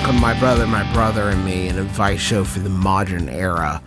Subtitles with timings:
[0.00, 3.82] Welcome, my brother, my brother, and me, an advice show for the modern era.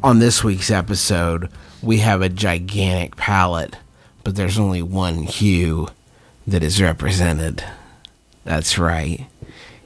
[0.00, 1.50] On this week's episode,
[1.82, 3.76] we have a gigantic palette,
[4.22, 5.88] but there's only one hue
[6.46, 7.64] that is represented.
[8.44, 9.26] That's right.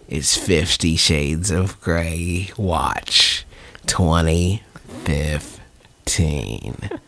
[0.07, 2.51] It's Fifty Shades of Grey.
[2.59, 3.47] Watch
[3.87, 6.75] 2015.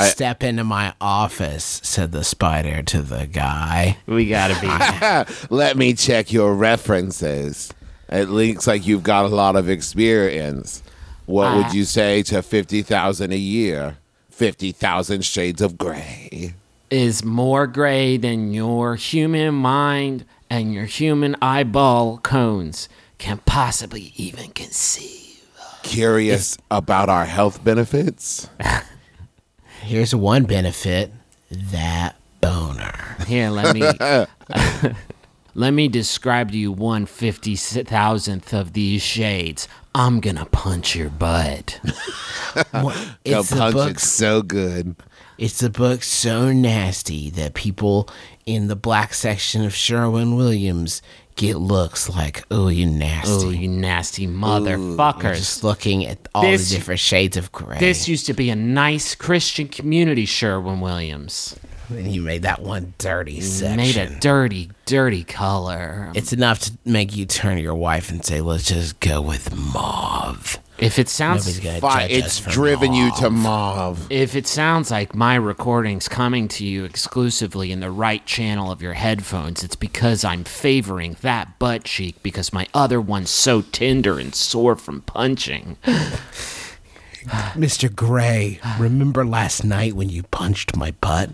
[0.00, 3.98] Step into my office, said the spider to the guy.
[4.06, 5.32] We gotta be.
[5.54, 7.72] Let me check your references.
[8.08, 10.82] It looks like you've got a lot of experience.
[11.26, 13.96] What would you say to 50,000 a year?
[14.30, 16.54] 50,000 shades of gray.
[16.90, 24.50] is more gray than your human mind and your human eyeball cones can possibly even
[24.50, 25.40] conceive.
[25.82, 28.48] Curious about our health benefits?
[29.82, 31.10] Here's one benefit
[31.50, 33.16] that boner.
[33.26, 33.82] Here, let me
[35.54, 39.68] let me describe to you one fifty thousandth of these shades.
[39.94, 41.80] I'm gonna punch your butt.
[42.72, 42.92] Go
[43.24, 43.90] It's the punch book.
[43.90, 44.96] it so good.
[45.38, 48.08] It's a book so nasty that people
[48.46, 51.02] in the black section of Sherwin Williams
[51.36, 55.36] get looks like, "Oh, you nasty." Oh, you nasty motherfuckers!
[55.36, 57.78] just looking at all This- the different shades of gray.
[57.78, 61.56] This used to be a nice Christian community, Sherwin Williams.
[61.90, 64.12] and you made that one dirty Made section.
[64.16, 66.10] a dirty, dirty color.
[66.14, 69.54] it's enough to make you turn to your wife and say, "Let's just go with
[69.54, 74.06] mauve." If it sounds Nobody's gonna Fine, judge us it's driven you to mauve.
[74.10, 78.82] If it sounds like my recording's coming to you exclusively in the right channel of
[78.82, 84.18] your headphones, it's because I'm favoring that butt cheek because my other one's so tender
[84.18, 85.76] and sore from punching.
[87.54, 87.94] Mr.
[87.94, 91.30] Grey, remember last night when you punched my butt?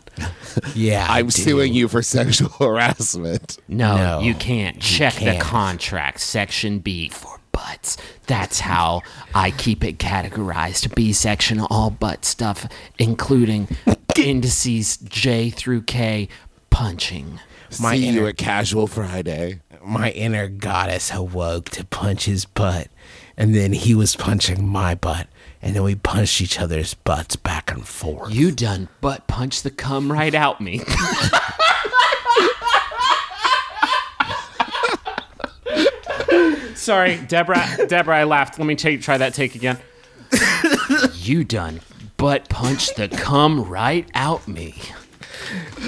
[0.74, 3.56] Yeah, I'm suing you for sexual harassment.
[3.68, 4.76] No, No, you can't.
[4.76, 5.38] you Check can't.
[5.38, 7.96] the contract, section B for butts.
[8.26, 9.02] That's how
[9.34, 10.94] I keep it categorized.
[10.94, 13.68] B section, all butt stuff, including
[14.16, 16.28] indices J through K,
[16.70, 17.40] punching.
[17.80, 19.60] My See you at Casual Friday.
[19.84, 22.88] my inner goddess awoke to punch his butt,
[23.36, 25.26] and then he was punching my butt,
[25.60, 28.32] and then we punched each other's butts back and forth.
[28.32, 30.80] You done butt punch the cum right out me.
[36.88, 37.86] Sorry, Deborah.
[37.86, 38.58] Deborah, I laughed.
[38.58, 39.76] Let me take, try that take again.
[41.16, 41.82] you done
[42.16, 44.74] butt punch the cum right out me.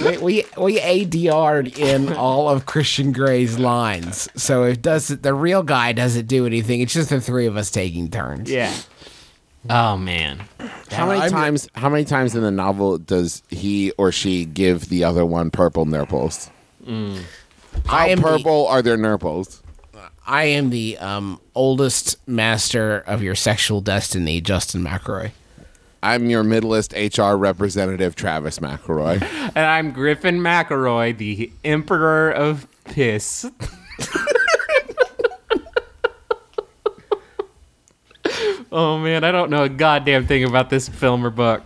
[0.04, 5.62] we we, we ADR'd in all of Christian Grey's lines, so if does the real
[5.62, 8.50] guy doesn't do anything, it's just the three of us taking turns.
[8.50, 8.70] Yeah.
[9.70, 10.44] Oh man.
[10.90, 15.04] How many times how many times in the novel does he or she give the
[15.04, 16.50] other one purple nurples?
[16.84, 17.22] Mm.
[17.86, 19.59] How I am the- purple are their nurples?
[20.30, 25.32] I am the um, oldest master of your sexual destiny, Justin McElroy.
[26.04, 29.20] I'm your middleist HR representative, Travis McElroy.
[29.56, 33.44] And I'm Griffin McElroy, the Emperor of Piss.
[38.70, 41.64] oh man, I don't know a goddamn thing about this film or book.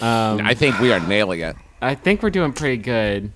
[0.00, 1.54] I think we are nailing it.
[1.82, 3.30] I think we're doing pretty good.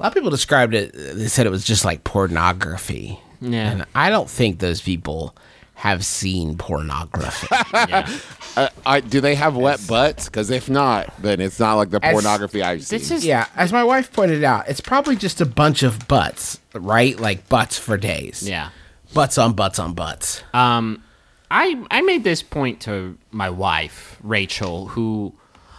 [0.00, 0.94] A lot of people described it.
[0.94, 3.20] They said it was just like pornography.
[3.42, 3.70] Yeah.
[3.70, 5.34] And I don't think those people
[5.74, 7.48] have seen pornography.
[8.54, 10.26] Uh, I, do they have wet butts?
[10.26, 12.98] Because if not, then it's not like the As- pornography I've seen.
[12.98, 16.60] This is yeah, as my wife pointed out, it's probably just a bunch of butts,
[16.74, 17.18] right?
[17.18, 18.46] Like butts for days.
[18.46, 18.68] yeah.
[19.14, 20.42] Butts on butts on butts.
[20.52, 21.02] Um,
[21.50, 25.32] I I made this point to my wife Rachel, who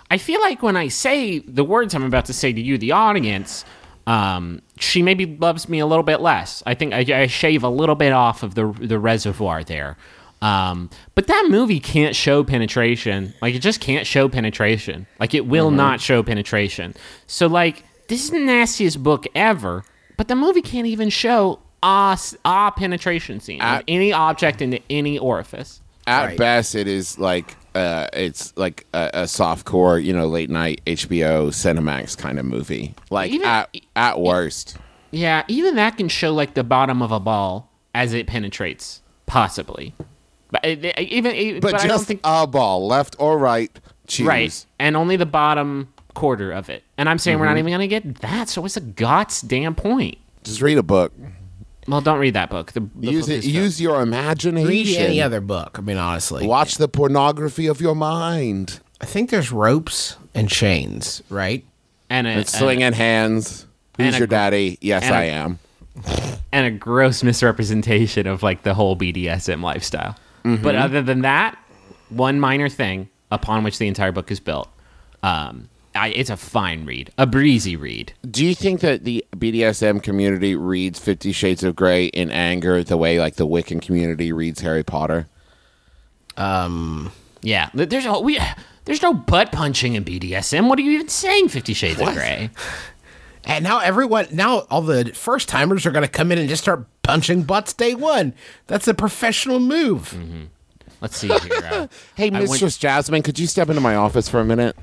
[0.09, 2.93] I feel like when I say the words I'm about to say to you, the
[2.93, 3.65] audience,
[4.07, 6.63] um, she maybe loves me a little bit less.
[6.65, 9.97] I think I, I shave a little bit off of the the reservoir there.
[10.41, 13.33] Um, but that movie can't show penetration.
[13.41, 15.07] Like it just can't show penetration.
[15.19, 16.95] Like it will not show penetration.
[17.27, 19.85] So like this is the nastiest book ever.
[20.17, 24.61] But the movie can't even show ah s- ah penetration scene of At- any object
[24.61, 25.81] into any orifice.
[26.05, 26.37] At Right.
[26.37, 30.81] best, it is like uh, it's like a, a soft core, you know, late night
[30.85, 32.93] HBO Cinemax kind of movie.
[33.09, 34.77] Like Even- at at worst,
[35.11, 39.93] Yeah, even that can show like the bottom of a ball as it penetrates, possibly.
[40.51, 43.71] But it, it- even but, but, I just don't think a ball, left or right,
[44.07, 44.27] choose.
[44.27, 46.83] right, and only the bottom quarter of it.
[46.97, 47.53] And I'm saying we're Mm-hmm.
[47.55, 48.49] not even gonna get that.
[48.49, 50.17] So what's the God's damn point?
[50.43, 51.11] Just read a book.
[51.88, 52.71] Well, don't read that book.
[52.71, 53.38] The, the use book it.
[53.39, 54.68] is Use your imagination.
[54.69, 55.77] Read any other book.
[55.77, 58.80] I mean, honestly, Watch the pornography of your mind.
[59.01, 61.65] I think there's ropes and chains, right?
[62.09, 63.65] and a, And swinging hands.
[63.97, 64.77] and Who's your gr- daddy?
[64.81, 65.59] Yes, and a- I am.
[66.51, 70.15] and a gross misrepresentation of like the whole BDSM lifestyle.
[70.45, 70.63] Mm-hmm.
[70.63, 71.57] But other than that,
[72.09, 74.69] one minor thing upon which the entire book is built.
[75.21, 78.13] Um, I, it's a fine read, a breezy read.
[78.29, 82.97] Do you think that the BDSM community reads Fifty Shades of Grey in anger the
[82.97, 85.27] way like the Wiccan community reads Harry Potter?
[86.37, 87.11] Um.
[87.41, 88.39] Yeah, there's a we.
[88.85, 90.67] There's no butt punching in BDSM.
[90.67, 91.49] What are you even saying?
[91.49, 92.49] Fifty Shades of Grey.
[93.45, 96.61] And now everyone, now all the first timers are going to come in and just
[96.63, 98.33] start punching butts day one.
[98.67, 100.15] That's a professional move.
[101.01, 101.39] Let's see here.
[101.61, 104.77] Uh, Hey, I went- Mistress Jasmine, could you step into my office for a minute?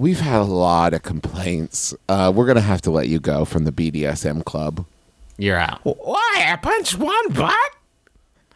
[0.00, 1.92] We've had a lot of complaints.
[2.08, 4.86] Uh, we're gonna have to let you go from the BDSM club.
[5.36, 5.80] you're out.
[5.84, 6.46] Why?
[6.48, 7.54] I punched one butt?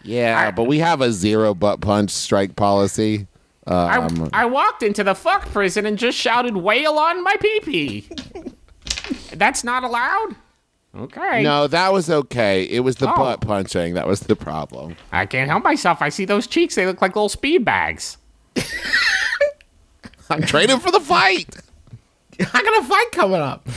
[0.03, 3.27] Yeah, but we have a zero butt punch strike policy.
[3.67, 7.61] Um, I, I walked into the fuck prison and just shouted "wail on my pee
[7.61, 8.09] pee."
[9.35, 10.37] That's not allowed.
[10.97, 11.43] Okay.
[11.43, 12.63] No, that was okay.
[12.65, 13.17] It was the Oh.
[13.17, 14.97] butt punching that was the problem.
[15.13, 16.01] I can't help myself.
[16.01, 16.75] I see those cheeks.
[16.75, 18.17] They look like little speed bags.
[20.35, 21.57] I'm training for the fight.
[22.41, 23.69] I got a fight coming up.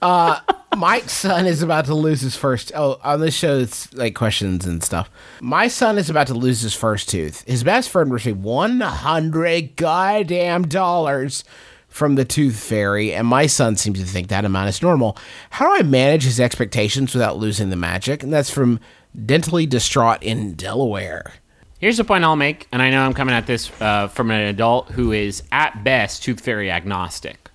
[0.00, 0.40] Uh,
[0.74, 2.72] Mike's son is about to lose his first.
[2.74, 5.10] Oh, on this show, it's like questions and stuff.
[5.42, 7.44] My son is about to lose his first tooth.
[7.46, 11.44] His best friend received one hundred goddamn dollars
[11.88, 15.18] from the tooth fairy, and my son seems to think that amount is normal.
[15.50, 18.22] How do I manage his expectations without losing the magic?
[18.22, 18.80] And that's from
[19.16, 21.34] dentally distraught in Delaware.
[21.78, 24.40] Here's the point I'll make, and I know I'm coming at this uh, from an
[24.40, 27.50] adult who is at best tooth fairy agnostic.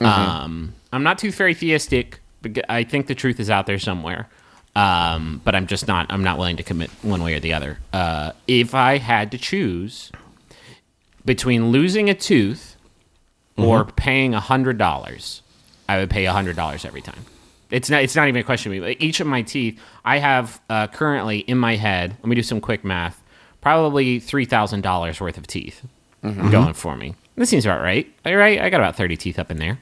[0.00, 2.18] Um, I'm not tooth fairy theistic.
[2.42, 4.28] But I think the truth is out there somewhere,
[4.74, 6.06] um, but I'm just not.
[6.10, 7.78] I'm not willing to commit one way or the other.
[7.92, 10.10] Uh, if I had to choose
[11.24, 12.76] between losing a tooth
[13.56, 15.42] or paying hundred dollars,
[15.88, 17.24] I would pay hundred dollars every time.
[17.70, 18.02] It's not.
[18.02, 18.72] It's not even a question.
[18.72, 18.96] of me.
[18.98, 22.16] Each of my teeth, I have uh, currently in my head.
[22.22, 23.21] Let me do some quick math.
[23.62, 25.82] Probably three thousand dollars worth of teeth
[26.22, 27.14] going for me.
[27.36, 28.12] This seems about right.
[28.26, 29.78] All right, I got about thirty teeth up in there.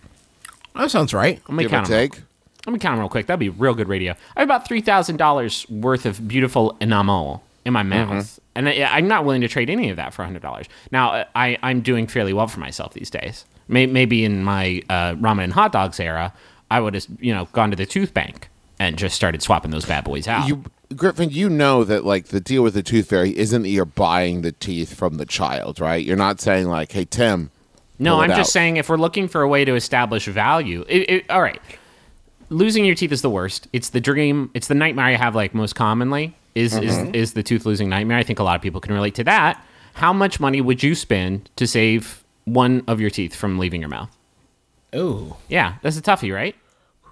[0.77, 1.41] That sounds right.
[1.49, 2.23] Let me Give or count 'em real- take.
[2.67, 3.27] Let me count them real quick.
[3.27, 4.13] That'd be real good radio.
[4.37, 8.83] I have about three thousand dollars worth of beautiful enamel in my mouth, and I,
[8.85, 10.67] I'm not willing to trade any of that for hundred dollars.
[10.93, 13.45] Now, I I'm doing fairly well for myself these days.
[13.67, 16.33] May, maybe in my uh, ramen and hot dogs era,
[16.71, 18.49] I would have you know gone to the tooth bank
[18.79, 20.47] and just started swapping those bad boys out.
[20.49, 20.63] You,
[20.97, 24.43] Griffin, you know that like the deal with the tooth fairy isn't that you're buying
[24.43, 26.05] the teeth from the child, right?
[26.05, 27.51] You're not saying like, "Hey Tim."
[27.99, 28.47] No, pull I'm just out.
[28.47, 31.61] saying if we're looking for a way to establish value, it, it, all right.
[32.49, 33.69] Losing your teeth is the worst.
[33.73, 34.51] It's the dream.
[34.55, 36.35] It's the nightmare I have like most commonly.
[36.55, 37.15] Is is mm-hmm.
[37.15, 38.19] is the tooth losing nightmare?
[38.19, 39.65] I think a lot of people can relate to that.
[39.95, 43.91] How much money would you spend to save one of your teeth from leaving your
[43.91, 44.11] mouth?
[44.95, 45.37] Ooh.
[45.49, 46.57] Yeah, that's a toughie, right?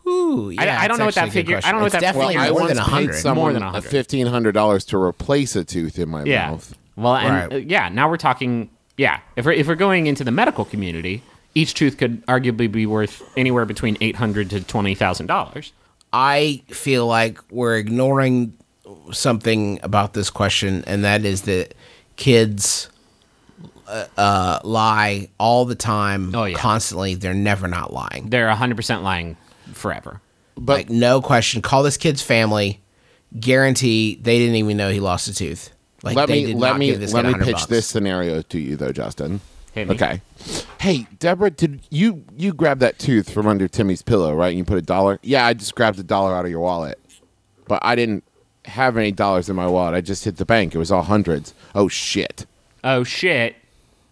[0.09, 1.85] Ooh, I- yeah, I don't know what that actually a good figure- I don't know
[1.85, 3.25] what It's that definitely figure- I more than a hundred.
[3.35, 3.88] More than 100.
[3.91, 6.50] fifteen hundred dollars to replace a tooth in my Yeah.
[6.50, 6.75] mouth.
[6.97, 7.53] Well, and Right.
[7.53, 8.71] uh, yeah, now we're talking.
[8.97, 11.23] Yeah, if we're if we're going into the medical community,
[11.55, 15.73] each tooth could arguably be worth anywhere between eight hundred to twenty thousand dollars.
[16.12, 18.55] I feel like we're ignoring
[19.12, 21.75] something about this question, and that is that
[22.17, 22.88] kids
[23.87, 26.57] uh, uh, lie all the time, Oh, yeah.
[26.59, 27.15] constantly.
[27.15, 28.29] They're never not lying.
[28.31, 29.37] They're hundred percent lying
[29.78, 30.20] forever.
[30.56, 31.62] But like no question.
[31.62, 32.80] Call this kid's family.
[33.38, 35.70] Guarantee they didn't even know he lost a tooth.
[36.02, 37.66] Like let they me did let not me give this let me pitch bucks.
[37.66, 39.40] this scenario to you though, Justin.
[39.76, 40.20] Okay.
[40.80, 44.49] Hey, Deborah, did you you grab that tooth from under Timmy's pillow, right?
[44.49, 45.20] And you put a dollar?
[45.23, 46.99] Yeah, I just grabbed a dollar out of your wallet.
[47.68, 48.25] But I didn't
[48.64, 49.94] have any dollars in my wallet.
[49.94, 50.75] I just hit the bank.
[50.75, 51.54] It was all hundreds.
[51.75, 52.47] Oh shit.
[52.82, 53.56] oh shit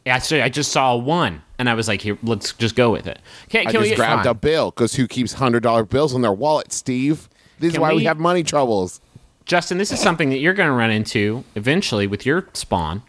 [0.06, 3.06] yeah so i just saw one and i was like here let's just go with
[3.06, 3.18] it
[3.50, 4.30] can, I can we just grabbed fine.
[4.30, 7.28] a bill because who keeps hundred dollar bills in their wallet, Steve?
[7.58, 9.00] This is why we we- have money troubles.
[9.44, 13.02] justin this is something that you're going to run into eventually with your spawn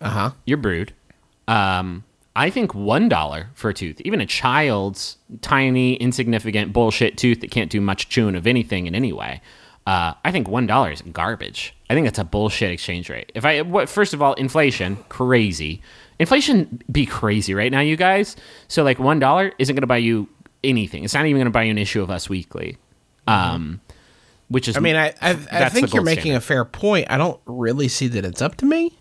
[0.00, 0.30] Uh-huh.
[0.46, 0.92] your brood
[1.48, 7.40] um i think one dollar for a tooth even a child's tiny insignificant bullshit tooth
[7.40, 9.40] that can't do much chewing of anything in any way
[9.86, 11.74] Uh, I think one dollar is garbage.
[11.88, 13.30] I think that's a bullshit exchange rate.
[13.34, 15.80] If I what, first of all, inflation crazy.
[16.18, 18.34] Inflation be crazy right now, you guys.
[18.68, 20.28] So like one dollar isn't going to buy you
[20.64, 21.04] anything.
[21.04, 22.78] It's not even going to buy you an issue of Us Weekly.
[23.28, 23.80] Um,
[24.48, 26.38] which is I mean, I I, I think you're making standard.
[26.38, 27.06] a fair point.
[27.10, 28.96] I don't really see that it's up to me,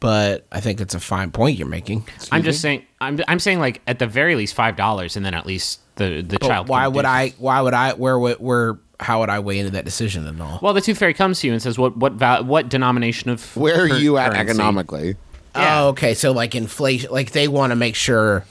[0.00, 2.04] but I think it's a fine point you're making.
[2.32, 2.84] I'm just saying.
[3.00, 6.22] I'm I'm saying like at the very least five dollars, and then at least the
[6.22, 6.68] the But child.
[6.68, 7.34] why would do- I?
[7.38, 7.92] Why would I?
[7.94, 8.78] Where where?
[9.00, 10.58] How would I weigh into that decision and all?
[10.62, 13.56] Well, the tooth fairy comes to you and says, "What what val- what denomination of
[13.56, 15.16] Where are cur- you at currency?" economically?
[15.56, 15.80] yeah.
[15.82, 16.14] Oh, okay.
[16.14, 18.44] So like inflation, like they want to make sure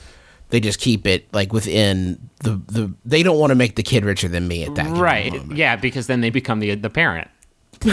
[0.49, 2.93] they just keep it like within the the.
[3.05, 5.31] They don't want to make the kid richer than me at that given Right?
[5.33, 5.57] moment.
[5.57, 7.27] Yeah, because then they become the the parent.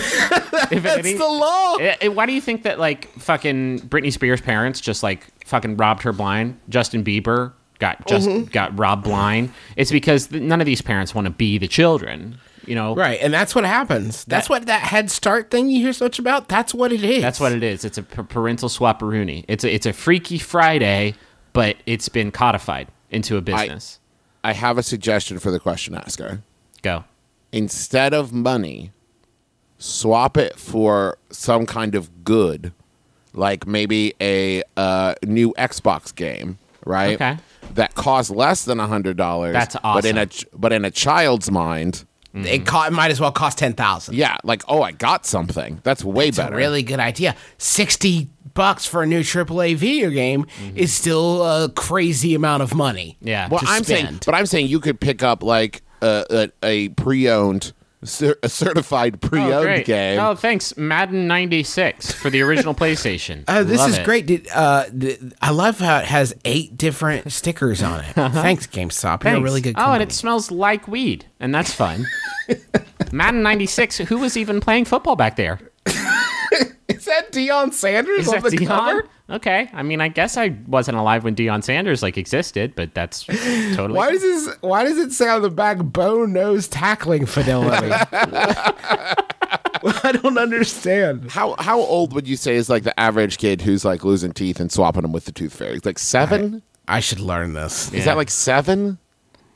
[0.69, 1.77] If That's any- the law.
[1.77, 5.77] Eh, eh, why do you think that like fucking Britney Spears' parents just like fucking
[5.77, 6.59] robbed her blind?
[6.69, 8.45] Justin Bieber got just Mm-hmm.
[8.47, 9.53] got robbed blind.
[9.77, 12.39] It's because th- none of these parents want to be the children.
[12.67, 14.25] You know, Right, and that's what happens.
[14.25, 16.49] That's That- what that Head Start thing you hear so much about.
[16.49, 17.23] That's what it is.
[17.23, 17.85] That's what it is.
[17.85, 19.45] It's a parental swapperoonie.
[19.49, 21.15] It's a, it's a freaky Friday,
[21.53, 24.01] but it's been codified into a business.
[24.43, 26.43] I have a suggestion for the question asker.
[26.83, 27.05] Go.
[27.53, 28.91] Instead of money,
[29.79, 32.73] swap it for some kind of good,
[33.33, 37.15] like maybe a uh, new Xbox game, right?
[37.15, 37.37] Okay.
[37.75, 39.53] That costs less than a hundred dollars.
[39.53, 39.95] That's awesome.
[39.95, 42.65] But in a ch- but in a child's mind, It, mm-hmm.
[42.65, 44.15] co- it might as well cost ten thousand.
[44.15, 45.81] yeah, like oh, I got something.
[45.83, 46.55] That's way a better.
[46.55, 47.35] really good idea.
[47.57, 50.77] Sixty bucks for a new AAA video game mm-hmm.
[50.77, 53.17] is still a crazy amount of money.
[53.21, 53.49] Yeah.
[53.49, 57.73] Well, I'm saying, but I'm saying you could pick up like a, a, a pre-owned,
[58.07, 59.87] cer- a certified Oh, pre-owned great.
[59.87, 60.19] game.
[60.21, 63.45] Oh, thanks, Madden '96 for the original PlayStation.
[63.49, 64.05] Uh, this Love is it.
[64.05, 64.27] great.
[64.27, 68.13] Did, uh, th- I love how it has eight different stickers on it.
[68.15, 69.25] Thanks, GameStop.
[69.25, 69.45] You're a Thanks.
[69.45, 69.75] really good.
[69.79, 72.07] Oh, and it smells like weed, and that's fun.
[73.13, 73.99] Madden '96.
[73.99, 75.59] Who was even playing football back there?
[77.07, 78.67] Is that Deion Sanders Is on the Dion?
[78.67, 79.09] cover?
[79.31, 79.71] Okay.
[79.73, 83.93] I mean, I guess I wasn't alive when Deion Sanders like existed, but that's totally.
[83.93, 84.57] Why does this?
[84.61, 87.93] Why does it say on the back bone nose tackling fidelity?
[90.03, 91.31] I don't understand.
[91.31, 94.59] How how old would you say is like the average kid who's like losing teeth
[94.59, 95.81] and swapping them with the tooth fairy?
[95.85, 96.63] Like seven?
[96.89, 97.93] I should learn this.
[97.93, 98.99] Is that like seven?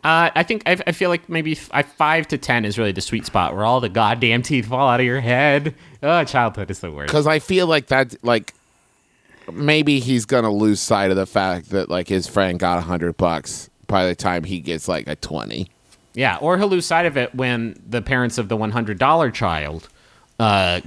[0.03, 2.93] Uh, I think I, I feel like maybe f- I- five to ten is really
[2.93, 5.75] the sweet spot where all the goddamn teeth fall out of your head.
[6.03, 7.09] Oh, childhood is the worst.
[7.09, 8.55] Because I feel like that like
[9.53, 13.17] maybe he's gonna lose sight of the fact that like his friend got a hundred
[13.19, 15.69] bucks by the time he gets like a twenty.
[16.15, 19.31] Yeah, or he'll lose sight of it when the parents of the one hundred dollar
[19.31, 19.89] child
[20.39, 20.81] uh,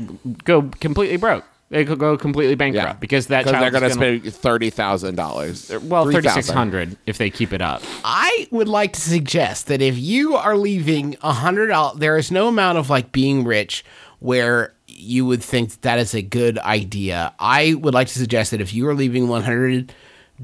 [0.44, 1.46] go completely broke.
[1.70, 4.70] They could go completely bankrupt Yeah, because that they're child gonna, is gonna, spend thirty
[4.70, 5.72] thousand dollars.
[5.82, 7.82] well thirty six hundred if they keep it up.
[8.04, 12.30] I would like to suggest that if you are leaving a hundred dollars, there is
[12.32, 13.84] no amount of like being rich
[14.20, 17.34] where you would think that is a good idea.
[17.40, 19.92] I would like to suggest that if you are leaving one hundred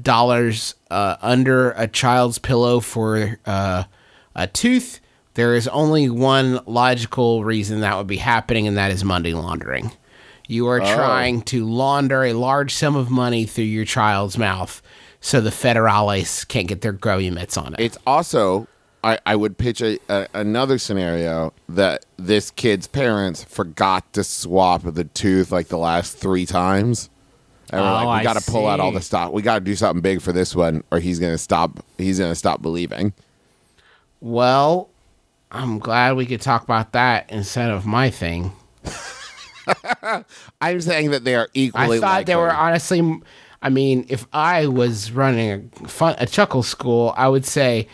[0.00, 3.84] dollars uh, under a child's pillow for uh,
[4.34, 5.00] a tooth,
[5.34, 9.92] there is only one logical reason that would be happening, and that is money laundering.
[10.50, 10.94] You are oh.
[10.94, 14.82] trying to launder a large sum of money through your child's mouth
[15.20, 17.80] so the federales can't get their grubby mitts on it.
[17.80, 18.66] It's also
[19.04, 24.82] I, I would pitch a, a another scenario that this kid's parents forgot to swap
[24.82, 27.10] the tooth like the last three times.
[27.72, 29.32] And we're Oh, like, we got to pull out all the stock.
[29.32, 31.84] We got to do something big for this one, or he's gonna stop.
[31.96, 33.12] He's gonna stop believing.
[34.20, 34.90] Well,
[35.52, 38.50] I'm glad we could talk about that instead of my thing.
[40.60, 41.80] I'm saying that they are equally.
[41.82, 42.00] I equally.
[42.00, 43.20] thought they were honestly.
[43.62, 47.88] I mean, if I was running a fun a chuckle school, I would say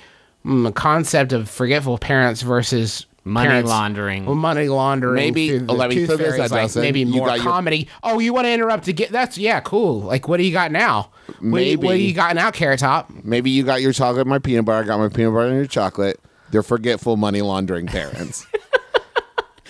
[0.44, 4.24] mm, a concept of forgetful parents versus Money parents- laundering.
[4.26, 5.16] well, money laundering.
[5.16, 6.82] Maybe- the let me tooth this fairy like Dawson.
[6.82, 7.88] maybe You more got your- comedy.
[8.04, 10.02] Oh, you want to interrupt to get that's yeah, cool.
[10.02, 11.10] Like, what do you got now?
[11.26, 12.04] What what do Maybe.
[12.04, 13.10] you got now, Carrot Top?
[13.24, 14.84] Maybe you got your chocolate, my peanut butter.
[14.84, 16.20] I got my peanut butter and your chocolate.
[16.52, 18.46] They're forgetful money laundering parents.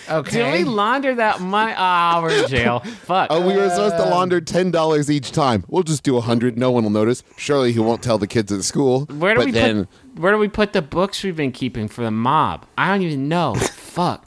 [0.09, 0.37] Okay.
[0.37, 1.73] Did we launder that money?
[1.75, 2.79] Ah, we're in jail.
[3.03, 3.27] Fuck.
[3.29, 5.63] oh, we were supposed to launder ten dollars each time.
[5.67, 6.57] We'll just do a hundred.
[6.57, 7.23] No one will notice.
[7.37, 9.05] Surely he won't tell the kids at school.
[9.05, 10.19] where do but we then put?
[10.21, 12.65] Where do we put the books we've been keeping for the mob?
[12.77, 13.55] I don't even know.
[13.55, 14.25] Fuck.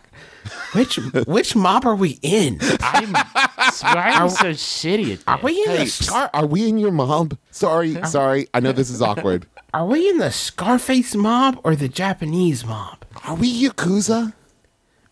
[0.73, 0.97] which
[1.27, 2.59] which mob are we in?
[2.81, 6.31] I'm, why am I so shitty at Are we in Hey, the Scar?
[6.33, 7.37] are we in your mob?
[7.51, 8.49] Sorry, sorry.
[8.55, 9.47] I know this is awkward.
[9.75, 13.05] Are we in the Scarface mob or the Japanese mob?
[13.27, 14.33] Are we Yakuza?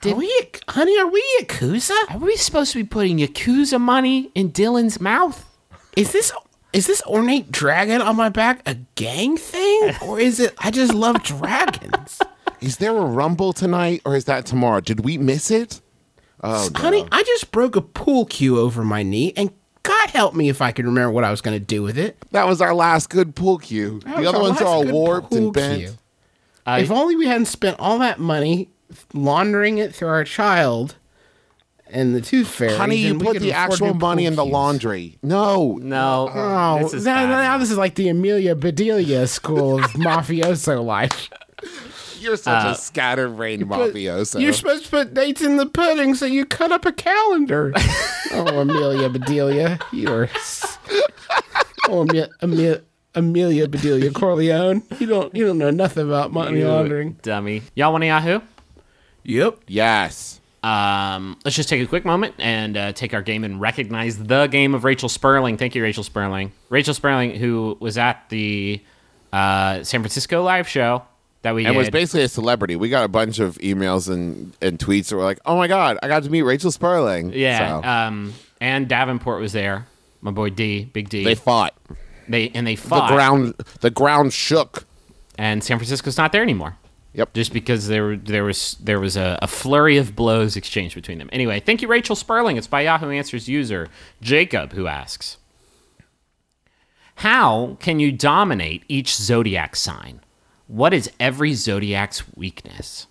[0.04, 0.32] Are we,
[0.68, 0.98] honey?
[0.98, 1.96] Are we Yakuza?
[2.10, 5.44] Are we supposed to be putting Yakuza money in Dylan's mouth?
[5.96, 6.32] Is this
[6.72, 10.94] is this ornate dragon on my back a gang thing, or is it I just
[10.94, 12.20] love dragons?
[12.60, 14.80] Is there a rumble tonight or is that tomorrow?
[14.80, 15.80] Did we miss it?
[16.42, 16.80] Oh, no.
[16.80, 19.50] Honey, I just broke a pool cue over my knee, and
[19.82, 22.16] God help me if I can remember what I was going to do with it.
[22.30, 24.00] that was our last good pool cue.
[24.04, 25.80] That The other ones are all warped and bent.
[25.80, 25.92] cue.
[26.64, 28.68] Uh, if only we hadn't spent all that money
[29.12, 30.96] laundering it through our child
[31.90, 32.74] and the tooth fairy.
[32.76, 35.18] Honey, you put the actual money in the laundry.
[35.22, 35.78] No.
[35.80, 36.30] no.
[36.32, 41.30] Oh, this now, now this is like the Amelia Bedelia school of mafioso life.
[42.20, 44.40] You're such Uh, a scatterbrained But mafioso.
[44.40, 47.72] You're supposed to put dates in the pudding, so you cut up a calendar.
[48.32, 50.28] oh, Amelia Bedelia, you're.
[51.90, 52.82] Oh, Amelia, Amelia,
[53.14, 54.82] Amelia Bedelia Corleone.
[54.98, 57.16] You don't, you don't know nothing about money laundering.
[57.22, 57.62] Dummy.
[57.74, 58.40] Y'all want a Yahoo?
[59.28, 59.58] Yep.
[59.68, 60.40] yes.
[60.62, 64.46] Um, let's just take a quick moment and uh, take our game and recognize the
[64.48, 65.56] game of Rachel Sperling.
[65.56, 66.50] Thank you, Rachel Sperling.
[66.68, 68.80] Rachel Sperling, who was at the
[69.32, 71.02] uh, San Francisco live show
[71.42, 71.78] that we And did.
[71.78, 72.74] was basically a celebrity.
[72.74, 75.98] We got a bunch of emails and, and tweets that were like, oh my God,
[76.02, 77.32] I got to meet Rachel Sperling.
[77.32, 77.80] yeah.
[77.80, 79.86] So, Um, and Davenport was there.
[80.22, 81.22] My boy D, Big D.
[81.22, 81.74] they fought.
[82.28, 83.08] They and they fought.
[83.08, 84.84] The ground the ground shook.
[85.38, 86.76] and San Francisco's not there anymore.
[87.18, 87.34] Yep.
[87.34, 91.28] Just because there there was there was a, a flurry of blows exchanged between them.
[91.32, 92.56] Anyway, thank you, Rachel Sperling.
[92.56, 93.88] It's by Yahoo Answers user
[94.22, 95.36] Jacob who asks,
[97.16, 100.20] "How can you dominate each zodiac sign?
[100.68, 103.06] What is every zodiac's weakness?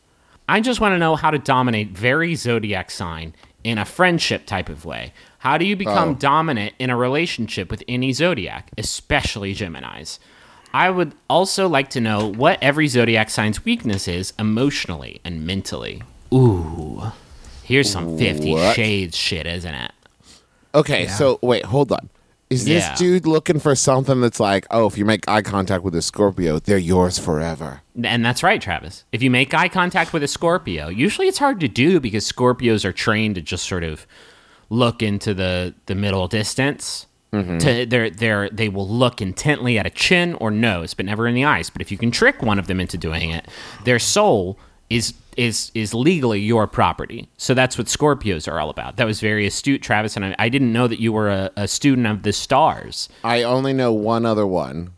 [0.48, 3.34] I just want to know how to dominate very zodiac sign
[3.64, 5.12] in a friendship type of way.
[5.40, 6.14] How do you become Oh.
[6.14, 10.20] dominant in a relationship with any zodiac, especially Gemini's?
[10.74, 16.04] I would also like to know what every zodiac sign's weakness is emotionally and mentally.
[16.34, 17.04] Ooh.
[17.64, 18.76] Here's some 50 What?
[18.76, 19.92] shades shit, isn't it?
[20.76, 22.10] Okay, so wait, hold on.
[22.50, 22.96] Is this Yeah.
[22.96, 26.60] dude looking for something that's like, oh, if you make eye contact with a Scorpio,
[26.60, 27.82] they're yours forever?
[28.02, 29.04] And that's right, Travis.
[29.12, 32.86] If you make eye contact with a Scorpio, usually it's hard to do because Scorpios
[32.86, 34.08] are trained to just sort of
[34.70, 37.07] look into the, the middle distance.
[37.34, 37.58] Mm-hmm.
[37.58, 41.36] To they're, they're, they will look intently at a chin or nose, but never in
[41.36, 41.70] the eyes.
[41.70, 43.48] But if you can trick one of them into doing it,
[43.84, 44.58] their soul
[44.90, 47.30] is is is legally your property.
[47.38, 48.96] So that's what Scorpios are all about.
[48.96, 51.68] That was very astute, Travis, and I, I didn't know that you were a, a
[51.68, 53.10] student of the stars.
[53.24, 54.92] I only know one other one.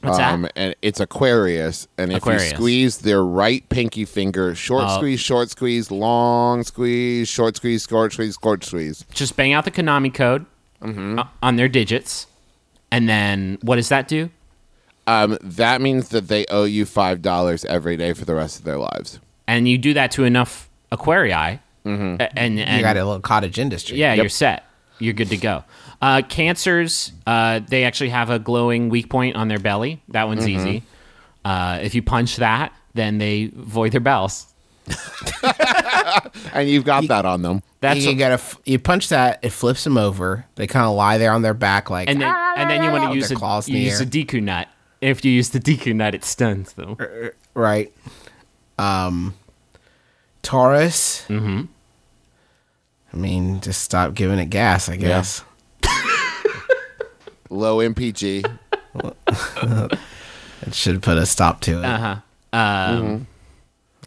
[0.00, 0.34] What's that?
[0.34, 1.88] Um, and it's Aquarius.
[1.96, 2.50] And if Aquarius.
[2.50, 4.96] you squeeze their right pinky finger, short Oh.
[4.96, 9.04] squeeze, short squeeze, long squeeze, short squeeze, short squeeze, short squeeze.
[9.12, 10.44] just bang out the Konami code
[10.84, 12.26] uh, on their digits,
[12.90, 14.30] and then what does that do?
[15.06, 18.64] Um, that means that they owe you five dollars every day for the rest of
[18.64, 19.18] their lives.
[19.46, 23.58] And you do that to enough Aquarii, a- and, and You got a little cottage
[23.58, 23.98] industry.
[23.98, 24.64] yeah, you're set.
[24.98, 25.64] You're good to go.
[26.00, 30.00] Uh, cancers, uh, they actually have a glowing weak point on their belly.
[30.08, 30.82] That one's easy.
[31.44, 34.46] Uh, if you punch that, then they void their bells.
[36.52, 37.62] And you've got that on them.
[37.80, 40.44] That's you what- gotta f- you punch that, it flips them over.
[40.54, 43.10] They kind of lie there on their back like, and then and then you want
[43.10, 44.06] to use a, claws you use air.
[44.06, 44.68] a Deku nut.
[45.00, 46.96] If you use the Deku nut, it stuns them.
[47.54, 47.92] right?
[48.78, 49.34] Um,
[50.42, 51.24] Taurus.
[51.28, 51.62] Mm-hmm.
[53.12, 54.88] I mean, just stop giving it gas.
[54.88, 55.42] I guess.
[57.50, 58.44] Low MPG.
[60.66, 61.84] It should put a stop to it.
[61.84, 62.16] Uh-huh.
[62.58, 63.26] Um,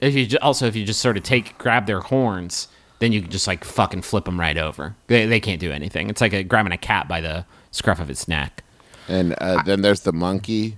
[0.01, 2.67] If you ju- also if you just sort of take grab their horns,
[2.99, 4.95] then you can just like fucking flip them right over.
[5.07, 6.09] They, they can't do anything.
[6.09, 8.63] It's like a, grabbing a cat by the scruff of its neck.
[9.07, 10.77] And uh, then there's the monkey.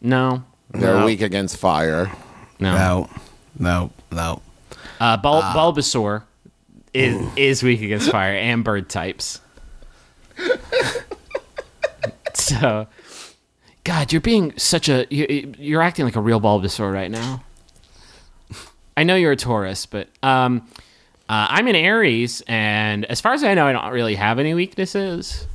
[0.00, 2.10] No, They're no, weak against fire.
[2.58, 3.10] No, No,
[3.58, 4.42] no, no.
[5.00, 6.22] Uh, Bul- Bulbasaur
[6.92, 9.40] is is weak against fire and bird types.
[12.34, 12.86] so,
[13.84, 17.43] God, you're being such a you, you're acting like a real Bulbasaur right now.
[18.96, 20.66] I know you're a Taurus, but um,
[21.28, 24.54] uh, I'm an Aries, and as far as I know, I don't really have any
[24.54, 25.46] weaknesses.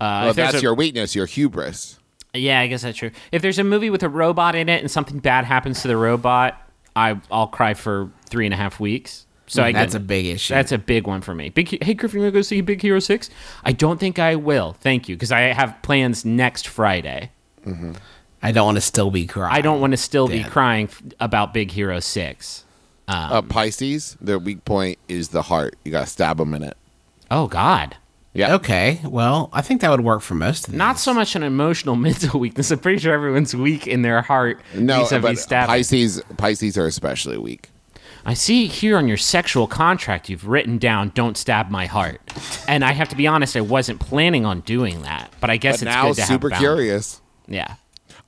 [0.00, 1.98] Uh, Well, if that's a- your weakness, your hubris.
[2.34, 3.10] yeah, I guess that's true.
[3.32, 5.96] If there's a movie with a robot in it and something bad happens to the
[5.96, 6.60] robot,
[6.96, 9.26] I I'll cry for three and a half weeks.
[9.46, 10.52] So I That's get- a big issue.
[10.52, 11.48] That's a big one for me.
[11.48, 13.30] Big hey Griffin, you wanna go see Big Hero Six?
[13.64, 14.74] I don't think I will.
[14.80, 17.30] Thank you, because I have plans next Friday.
[18.42, 19.54] I don't want to still be crying.
[19.54, 21.98] I don't want to still be crying f- about Big Hero
[23.08, 23.32] Six.
[23.32, 25.76] Uh, Pisces, their weak point is the heart.
[25.84, 26.76] You got to stab them in it.
[27.30, 27.96] Oh God.
[28.34, 28.54] Yeah.
[28.54, 30.78] Okay, well, I think that would work for most of them.
[30.78, 32.70] Not so much an emotional mental weakness.
[32.70, 34.60] I'm pretty sure everyone's weak in their heart.
[34.74, 35.66] No, vis-a-vis but.
[35.66, 37.70] Pisces, Pisces are especially weak.
[38.24, 42.20] I see here on your sexual contract you've written down "Don't stab my heart,"
[42.68, 45.78] and I have to be honest, I wasn't planning on doing that, but I guess
[45.80, 46.60] But it's now, good to super have boundaries.
[46.60, 47.20] curious.
[47.48, 47.74] Yeah,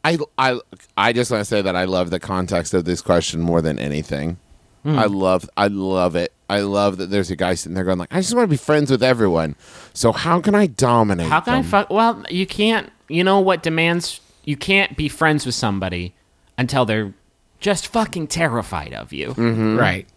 [0.02, 0.60] I, I,
[0.96, 3.78] I just want to say that I love the context of this question more than
[3.78, 4.38] anything.
[4.82, 4.98] Hmm.
[4.98, 6.32] I love, I love it.
[6.48, 8.56] I love that there's a guy sitting there going like, I just want to be
[8.56, 9.54] friends with everyone.
[9.94, 11.28] So how can I dominate?
[11.28, 11.90] How can I fuck?
[11.90, 12.90] Well, you can't.
[13.08, 14.20] You know what demands?
[14.44, 16.14] You can't be friends with somebody
[16.58, 17.12] until they're
[17.60, 19.28] just fucking terrified of you.
[19.34, 19.76] Mm-hmm.
[19.78, 20.08] Right.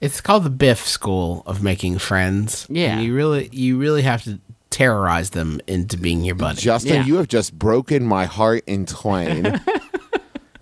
[0.00, 2.66] It's called the Biff School of making friends.
[2.68, 2.94] Yeah.
[2.96, 4.38] And you really, you really have to
[4.70, 6.60] terrorize them into being your buddy.
[6.60, 7.04] Justin, Yeah.
[7.04, 9.60] you have just broken my heart in twain.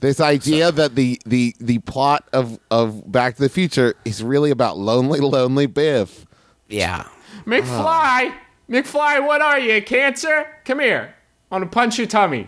[0.00, 4.50] this idea that the the the plot of of Back to the Future is really
[4.50, 6.26] about lonely, lonely Biff.
[6.68, 7.06] yeah.
[7.46, 8.34] McFly,
[8.68, 9.82] McFly, what are you?
[9.82, 10.46] Cancer?
[10.64, 11.14] Come here.
[11.50, 12.46] I want to punch your tummy.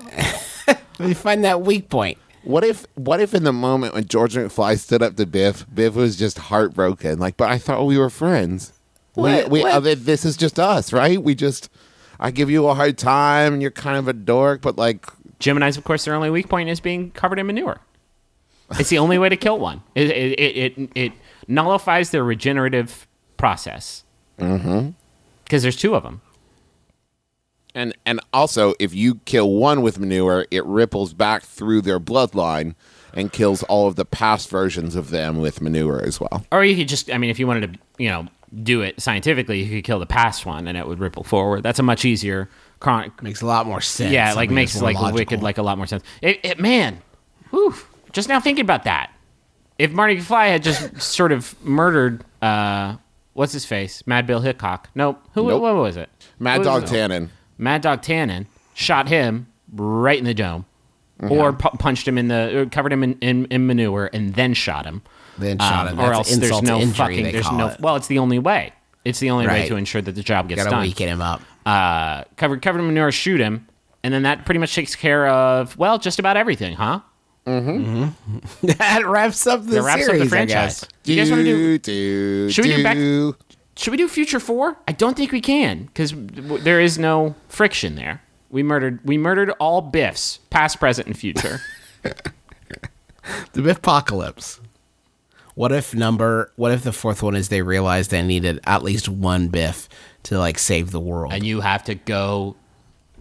[0.66, 2.18] Let me find that weak point.
[2.44, 5.94] What if what if in the moment when George McFly stood up to Biff, Biff
[5.94, 7.18] was just heartbroken?
[7.18, 8.72] Like, but I thought we were friends.
[9.14, 9.86] What- we, we, what?
[9.86, 11.22] uh, this is just us, right?
[11.22, 11.70] We just,
[12.20, 15.06] I give you a hard time, and you're kind of a dork, but like,
[15.38, 17.80] Gemini's, of course, their only weak point is being covered in manure.
[18.78, 19.82] It's the only way to kill one.
[19.94, 21.12] It it it, it, it
[21.46, 24.04] nullifies their regenerative process.
[24.38, 24.90] Mm-hmm.
[25.44, 26.22] Because there's two of them.
[27.74, 32.74] and and also if you kill one with manure, it ripples back through their bloodline
[33.12, 36.44] and kills all of the past versions of them with manure as well.
[36.50, 38.26] Or you could just, I mean, if you wanted to, you know,
[38.62, 41.62] do it scientifically, you could kill the past one and it would ripple forward.
[41.62, 42.48] That's a much easier
[42.84, 43.22] chronic.
[43.22, 44.12] Makes a lot more sense.
[44.12, 45.14] Yeah, I like mean, makes it's more like logical.
[45.16, 46.02] wicked like a lot more sense.
[46.22, 47.00] It, it man,
[47.50, 47.74] whew,
[48.12, 49.10] just now thinking about that.
[49.78, 52.96] If Marty McFly had just sort of murdered, uh,
[53.32, 54.88] what's his face, Mad Bill Hickok?
[54.94, 55.20] Nope.
[55.34, 55.48] Who?
[55.48, 55.62] Nope.
[55.62, 56.08] What was it?
[56.38, 56.94] Mad Who Dog was it?
[56.94, 57.28] Tannen.
[57.58, 60.64] Mad Dog Tannen shot him right in the dome,
[61.20, 64.54] or pu- punched him in the, or covered him in, in, in manure, and then
[64.54, 65.02] shot him.
[65.38, 65.98] Then shot him.
[65.98, 67.24] Um, or That's else there's insult to no injury, fucking.
[67.24, 67.66] they There's call no.
[67.68, 67.80] it.
[67.80, 68.72] Well, it's the only way.
[69.04, 69.68] It's the only way Right.
[69.68, 70.82] to ensure that the job gets Gotta done.
[70.82, 71.42] weaken him up.
[71.66, 73.66] Uh, covered covered in manure, shoot him,
[74.02, 77.00] and then that pretty much takes care of well, just about everything, huh?
[77.46, 78.06] mm-hmm
[78.78, 80.86] that wraps up the That wraps series, up the franchise.
[81.02, 81.78] Do you guys want to do?
[81.78, 83.36] do, Should we do back-
[83.76, 84.76] Should we do Future Four?
[84.88, 88.22] I don't think we can because w- there is no friction there.
[88.50, 89.00] We murdered.
[89.04, 91.60] We murdered all Biffs, past, present, and future.
[93.54, 94.60] The Biff apocalypse.
[95.54, 96.50] What if number?
[96.56, 99.88] What if the fourth one is they realized they needed at least one Biff
[100.24, 101.32] to like save the world?
[101.32, 102.56] and you have to go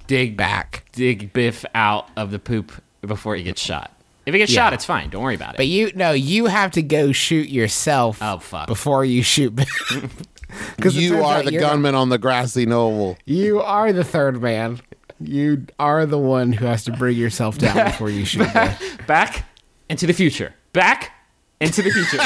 [0.07, 0.85] dig back.
[0.93, 3.91] dig Biff out of the poop before he gets shot.
[4.25, 4.63] If he gets Yeah.
[4.65, 5.09] shot, it's fine.
[5.09, 5.57] Don't worry about it.
[5.57, 8.17] But you no, you have to go shoot yourself.
[8.21, 8.67] Oh, fuck.
[8.67, 9.69] Before you shoot Biff.
[10.79, 13.17] 'Cause it You are the you're gunman on the grassy knoll.
[13.25, 14.81] You are the third man.
[15.19, 18.97] You are the one who has to bring yourself down before you shoot Biff.
[19.07, 19.45] Back
[19.89, 20.53] into the future.
[20.73, 21.11] Back
[21.59, 22.19] into the future.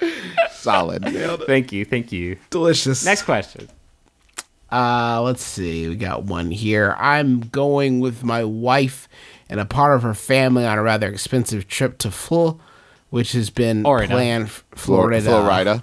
[0.50, 1.04] Solid.
[1.46, 1.84] thank you.
[1.84, 2.38] Thank you.
[2.50, 3.04] Delicious.
[3.04, 3.68] Next question.
[4.70, 5.88] Uh, let's see.
[5.88, 6.94] We got one here.
[6.98, 9.08] I'm going with my wife
[9.48, 12.60] and a part of her family on a rather expensive trip to Flo,
[13.10, 14.12] which has been Florida.
[14.12, 14.50] planned.
[14.50, 15.22] Florida.
[15.22, 15.82] Florida.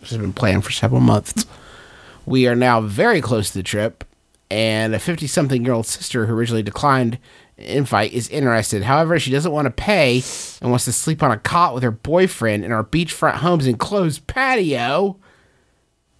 [0.00, 1.46] which has been planned for several months.
[2.26, 4.04] We are now very close to the trip,
[4.50, 7.20] and a 50 something year old sister who originally declined an
[7.58, 8.82] invite is interested.
[8.82, 10.22] However, she doesn't want to pay
[10.60, 14.26] and wants to sleep on a cot with her boyfriend in our beachfront home's enclosed
[14.26, 15.18] patio.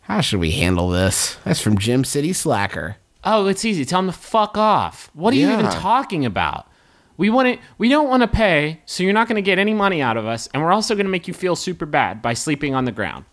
[0.03, 1.37] How should we handle this?
[1.45, 2.97] That's from Jim City Slacker.
[3.25, 3.85] Oh, it's easy.
[3.85, 5.11] Tell him to fuck off.
[5.15, 6.69] What are you even talking about?
[7.17, 7.67] We want to.
[7.79, 10.27] We don't want to pay, so you're not going to get any money out of
[10.27, 12.93] us, and we're also going to make you feel super bad by sleeping on the
[12.93, 13.25] ground.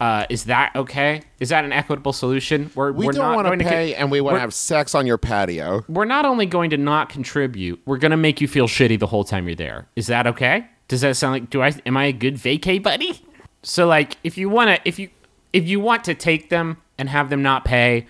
[0.00, 1.22] Uh, is that okay?
[1.38, 2.70] Is that an equitable solution?
[2.74, 5.18] We're, We we're don't want to pay, and we want to have sex on your
[5.18, 5.84] patio.
[5.88, 9.06] we're not only going to not contribute, we're going to make you feel shitty the
[9.06, 9.86] whole time you're there.
[9.94, 10.66] Is that okay?
[10.88, 13.24] Does that sound like do I am I a good vacay buddy?
[13.62, 15.08] So like if you want to if you
[15.52, 18.06] if you want to take them and have them not pay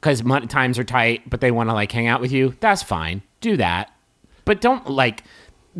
[0.00, 3.22] cuz times are tight but they want to like hang out with you, that's fine.
[3.40, 3.90] Do that.
[4.44, 5.24] But don't like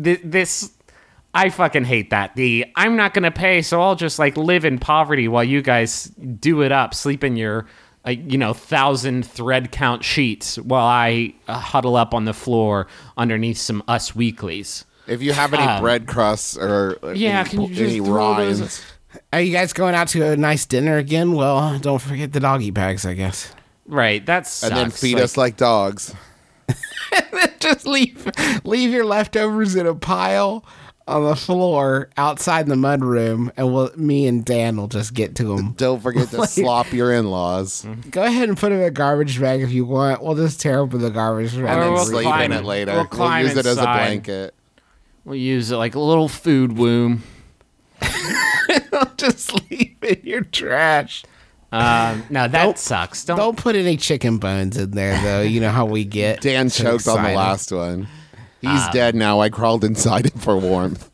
[0.01, 0.71] th- this
[1.33, 2.35] I fucking hate that.
[2.35, 6.05] The I'm not gonna pay, so I'll just like live in poverty while you guys
[6.05, 7.65] do it up, sleep in your
[8.05, 12.87] like you know thousand thread count sheets while I uh, huddle up on the floor
[13.17, 14.85] underneath some Us Weeklies.
[15.07, 18.85] If you have any bread crusts or uh, Yeah, any, can you just any rinds,
[19.33, 21.33] Are you guys going out to a nice dinner again?
[21.33, 23.53] Well, don't forget the doggy bags, I guess.
[23.85, 26.13] Right, that's and then feed us like dogs.
[27.59, 28.29] just leave
[28.63, 30.63] leave your leftovers in a pile
[31.07, 35.35] on the floor outside the mud room, and we'll, me and Dan will just get
[35.35, 35.73] to them.
[35.73, 39.61] Don't forget to slop your in-laws Go ahead and put them in a garbage bag
[39.61, 40.23] if you want.
[40.23, 41.65] We'll just tear open the garbage bag.
[41.65, 42.61] And then we'll sleep climb in it.
[42.61, 42.91] it later.
[42.91, 44.53] We'll We'll, climb use it as a blanket.
[45.25, 47.23] We'll use it like a little food womb.
[49.17, 51.23] just leave in your trash.
[51.71, 53.25] Um, no, that Don't- sucks.
[53.25, 55.41] Don't, Don't put any chicken bones in there, though.
[55.41, 56.41] You know how we get.
[56.41, 58.07] Dan so choked on the last one.
[58.63, 58.91] He's ah.
[58.93, 59.41] dead now.
[59.41, 61.11] I crawled inside him for warmth.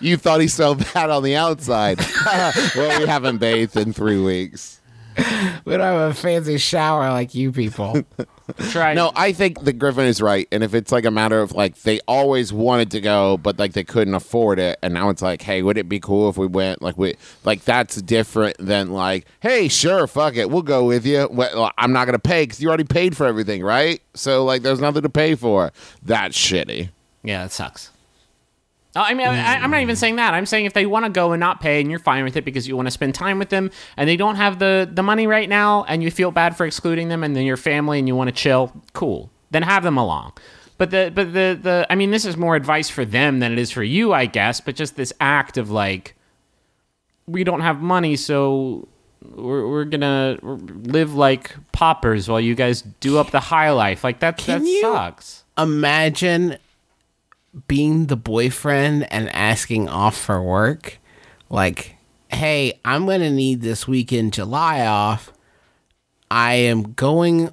[0.00, 1.98] You thought he smelled bad on the outside.
[2.74, 4.77] well, we haven't bathed in three weeks.
[5.64, 8.02] We don't have a fancy shower like you people.
[8.70, 8.94] try.
[8.94, 10.48] No, I think the Griffin is right.
[10.50, 13.72] And if it's like a matter of like they always wanted to go, but like
[13.74, 16.46] they couldn't afford it, and now it's like, hey, would it be cool if we
[16.46, 16.80] went?
[16.80, 21.28] Like we like that's different than like, hey, sure, fuck it, we'll go with you.
[21.30, 24.00] Well, I'm not gonna pay because you already paid for everything, right?
[24.14, 25.72] So like, there's nothing to pay for.
[26.02, 26.88] That's shitty.
[27.22, 27.90] Yeah, that sucks.
[28.98, 29.98] Oh, I mean, I, I'm not even mm.
[29.98, 30.34] saying that.
[30.34, 32.44] I'm saying if they want to go and not pay, and you're fine with it
[32.44, 35.28] because you want to spend time with them, and they don't have the the money
[35.28, 38.16] right now, and you feel bad for excluding them, and then your family, and you
[38.16, 39.30] want to chill, cool.
[39.52, 40.32] Then have them along.
[40.78, 43.58] But the but the the I mean, this is more advice for them than it
[43.60, 44.60] is for you, I guess.
[44.60, 46.16] But just this act of like,
[47.28, 48.88] we don't have money, so
[49.22, 54.02] we're, we're gonna live like paupers while you guys do up the high life.
[54.02, 55.44] Like that Can that you- sucks.
[55.56, 56.56] Imagine
[57.66, 60.98] being the boyfriend and asking off for work.
[61.50, 61.96] Like,
[62.28, 65.32] hey, I'm going to need this week in July off.
[66.30, 67.50] I am going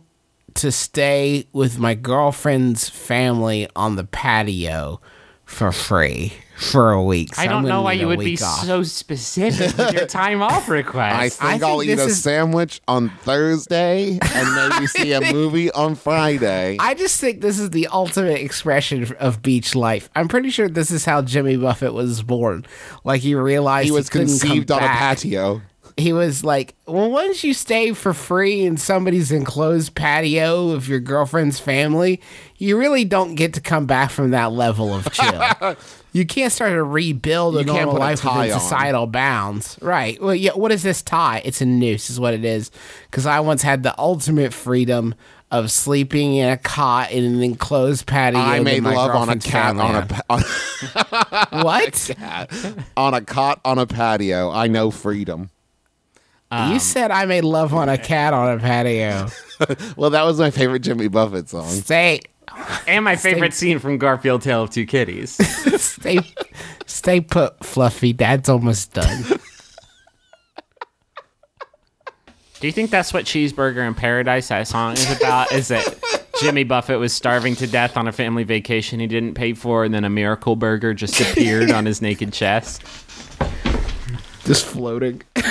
[0.56, 5.02] to stay with my girlfriend's family on the patio
[5.46, 7.36] for free for a week.
[7.36, 8.66] So I don't know why you would be off.
[8.66, 11.44] so specific with your time off I request.
[11.44, 15.96] I think I'll eat a is- sandwich on Thursday and maybe see a movie on
[15.96, 16.78] Friday.
[16.80, 20.10] I just think this is the ultimate expression of beach life.
[20.16, 22.66] I'm pretty sure this is how Jimmy Buffett was born.
[23.04, 25.62] Like he realized he was couldn't come conceived on a patio.
[25.98, 31.00] He was like, "Well, once you stay for free in somebody's enclosed patio of your
[31.00, 32.22] girlfriend's family,
[32.58, 35.76] you really don't get to come back from that level of chill.
[36.12, 38.60] you can't start to rebuild a You normal a life tie within on.
[38.60, 40.22] societal bounds, right?
[40.22, 40.52] Well, yeah.
[40.52, 41.42] What is this tie?
[41.46, 42.72] It's a noose, is what it is.
[43.10, 45.16] Because I once had the ultimate freedom
[45.52, 48.40] of sleeping in a cot in an enclosed patio.
[48.42, 50.42] I made love on a cat on a on,
[51.64, 52.12] what?
[52.98, 54.52] on a cot on a patio.
[54.52, 55.52] I know freedom.
[56.68, 59.28] You um, said I made love on a cat on a patio.
[59.96, 61.70] Well, that was my favorite Jimmy Buffett song.
[61.70, 62.20] Stay.
[62.88, 65.32] and my favorite scene from Garfield Tale of Two Kitties.
[65.82, 66.20] Stay,
[66.86, 68.12] stay put, Fluffy.
[68.12, 69.24] Dad's almost done.
[72.60, 75.52] Do you think that's what Cheeseburger in Paradise that song is about?
[75.54, 75.86] is that
[76.42, 79.94] Jimmy Buffett was starving to death on a family vacation he didn't pay for, and
[79.94, 82.84] then a miracle burger just appeared on his naked chest?
[84.46, 85.22] Just floating,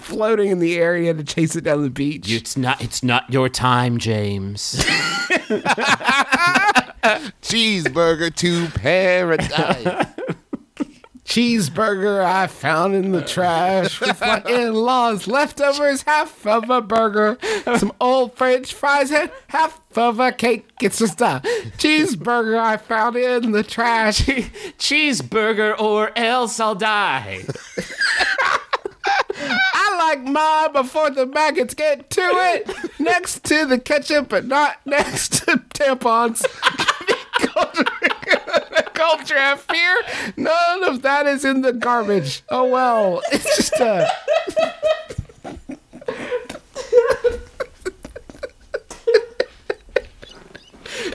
[0.00, 2.30] floating in the area to chase it down the beach.
[2.30, 2.80] It's not.
[2.80, 4.76] It's not your time, James.
[7.42, 10.06] Cheeseburger to paradise.
[11.26, 17.36] Cheeseburger I found in the trash with my in-laws leftovers, half of a burger,
[17.78, 20.68] some old French fries, and half of a cake.
[20.80, 21.42] It's just a
[21.78, 24.20] cheeseburger I found in the trash.
[24.78, 27.44] Cheeseburger, or else I'll die.
[30.06, 32.70] Like mine before the maggots get to it.
[33.00, 36.44] Next to the ketchup, but not next to tampons.
[37.38, 37.84] culture,
[38.94, 39.96] culture have fear.
[40.36, 42.44] None of that is in the garbage.
[42.50, 44.08] Oh well, it's just a.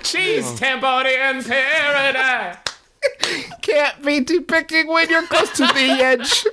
[0.03, 2.57] Cheese tampon in paradise.
[3.61, 6.45] Can't be too picky when you're close to the edge.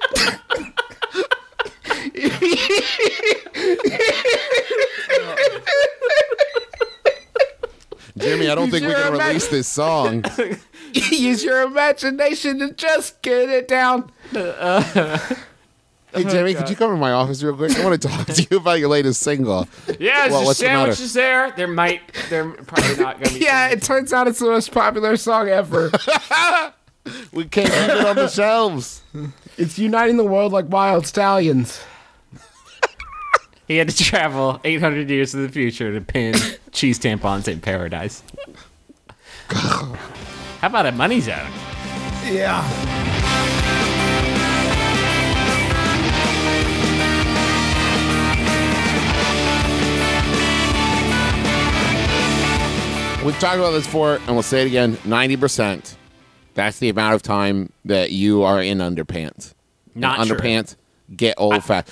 [8.16, 9.28] Jimmy, I don't think we can a man.
[9.28, 10.24] release this song.
[10.92, 14.10] Use your imagination to just get it down.
[14.32, 14.40] Hey,
[16.24, 17.78] oh, Jimmy, could you come in my office real quick?
[17.78, 19.68] I want to talk to you about your latest single.
[20.00, 20.92] Yeah, is Well, the what's the matter?
[20.92, 21.52] sandwiches there?
[21.52, 22.00] There might.
[22.30, 23.40] They're probably not gonna be.
[23.44, 25.90] Yeah, it turns out it's the most popular song ever.
[27.32, 29.02] We can't keep it on the shelves.
[29.58, 31.80] it's uniting the world like wild stallions.
[33.68, 36.34] He had to travel 800 years to the future to pin
[36.72, 38.22] cheese tampons in paradise.
[39.50, 41.36] How about a money zone?
[42.24, 42.64] Yeah.
[53.22, 55.94] We've talked about this before, and we'll say it again 90%.
[56.54, 59.52] That's the amount of time that you are in underpants.
[59.94, 60.36] Not true.
[60.36, 60.76] underpants
[61.14, 61.90] get old fast.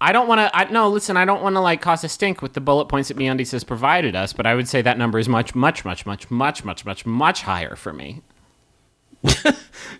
[0.00, 0.56] I don't want to.
[0.56, 1.16] I no, listen.
[1.16, 3.64] I don't want to like cause a stink with the bullet points that MeUndies has
[3.64, 6.84] provided us, but I would say that number is much, much, much, much, much, much,
[6.84, 8.22] much, much higher for me.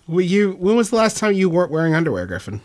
[0.08, 0.52] Well, you.
[0.52, 2.60] When was the last time you weren't wearing underwear, Griffin?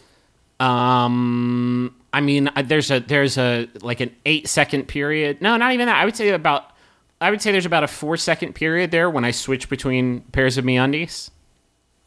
[0.59, 5.41] Um, I mean, uh, there's a there's a like an eight second period.
[5.41, 5.97] No, not even that.
[5.97, 6.71] I would say about
[7.19, 10.57] I would say there's about a four second period there when I switch between pairs
[10.57, 11.31] of MeUndies,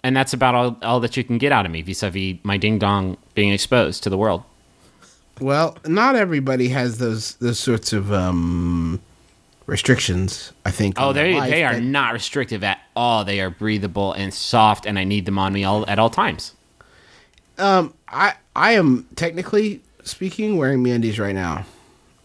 [0.02, 2.78] and that's about all, all that you can get out of me vis-a-vis my ding
[2.78, 4.44] dong being exposed to the world.
[5.40, 9.00] Well, not everybody has those those sorts of um,
[9.66, 10.52] restrictions.
[10.64, 10.94] I think.
[10.98, 13.24] Oh, they life, they are but- not restrictive at all.
[13.24, 16.52] They are breathable and soft, and I need them on me all at all times.
[17.58, 21.64] I I am technically speaking wearing MeUndies right now.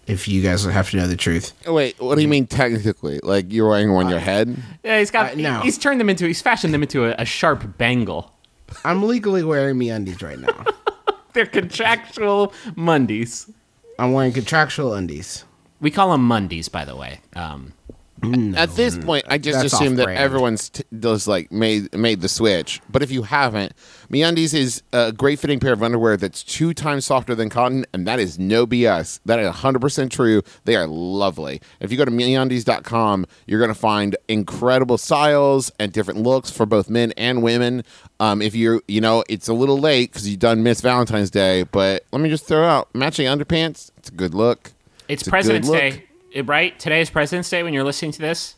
[0.07, 3.19] If you guys have to know the truth, Oh, wait, what do you mean technically?
[3.21, 4.57] Like you're wearing one on your head?
[4.83, 5.59] Yeah, he's got Uh, no.
[5.61, 8.33] he's turned them into he's fashioned them into a, a sharp bangle.
[8.83, 10.65] I'm legally wearing MeUndies right now.
[11.33, 13.49] They're contractual Mondays.
[13.97, 15.43] I'm wearing contractual undies.
[15.81, 17.21] We call them Mondays, by the way.
[17.35, 17.73] Um,
[18.55, 20.19] At this point, I just That's assume that off-brand.
[20.19, 22.81] everyone's t- does like made made the switch.
[22.89, 23.73] But if you haven't,
[24.11, 28.05] MeUndies is a great fitting pair of underwear that's two times softer than cotton, and
[28.07, 29.19] that is no BS.
[29.25, 30.41] That is 100 percent true.
[30.65, 31.61] They are lovely.
[31.79, 36.65] If you go to MeUndies.com, you're going to find incredible styles and different looks for
[36.65, 37.83] both men and women.
[38.19, 41.63] Um, if you're, you know, it's a little late because you've done missed Valentine's Day,
[41.63, 43.91] but let me just throw out matching underpants.
[43.97, 44.71] It's a good look.
[45.07, 45.69] it's, It's President's.
[45.69, 46.03] Day,
[46.45, 46.77] right?
[46.79, 48.55] Today is President's Day when you're listening to this.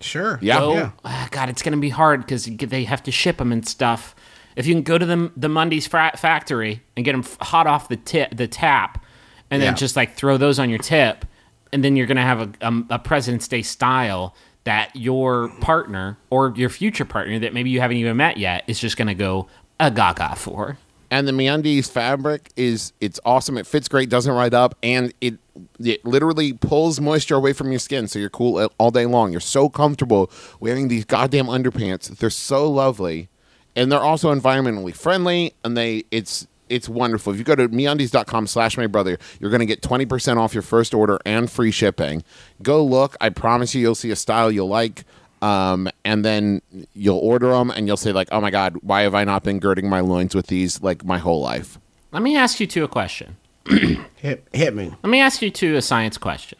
[0.00, 0.38] Sure.
[0.42, 0.58] Yeah.
[0.58, 0.90] Go, Yeah.
[1.04, 4.14] Ah, God, it's going to be hard because they have to ship them and stuff.
[4.56, 7.88] If you can go to the the Mondays fra- factory and get them hot off
[7.88, 9.02] the tip, the tap,
[9.50, 9.76] and then Yeah.
[9.76, 11.24] just like throw those on your tip,
[11.72, 16.18] and then you're going to have a, a, a President's Day style that your partner
[16.30, 19.14] or your future partner that maybe you haven't even met yet is just going to
[19.14, 19.48] go
[19.80, 20.76] a gaga for.
[21.12, 23.58] And the MeUndies fabric is it's awesome.
[23.58, 25.34] It fits great, doesn't ride up, and it
[25.78, 29.30] it literally pulls moisture away from your skin, so you're cool all day long.
[29.30, 32.08] You're so comfortable wearing these goddamn underpants.
[32.16, 33.28] They're so lovely,
[33.76, 37.34] and they're also environmentally friendly, and they it's it's wonderful.
[37.34, 40.62] If you go to meundies.com slash my brother, you're going to get 20% off your
[40.62, 42.24] first order and free shipping.
[42.62, 43.14] Go look.
[43.20, 45.04] I promise you, you'll see a style you'll like.
[45.42, 46.62] Um, and then
[46.94, 49.58] you'll order them and you'll say like, oh my God, why have I not been
[49.58, 51.78] girding my loins with these like my whole life?
[52.12, 53.36] Let me ask you two a question.
[54.16, 54.92] Hit hit me.
[55.02, 56.58] Let me ask you two a science question.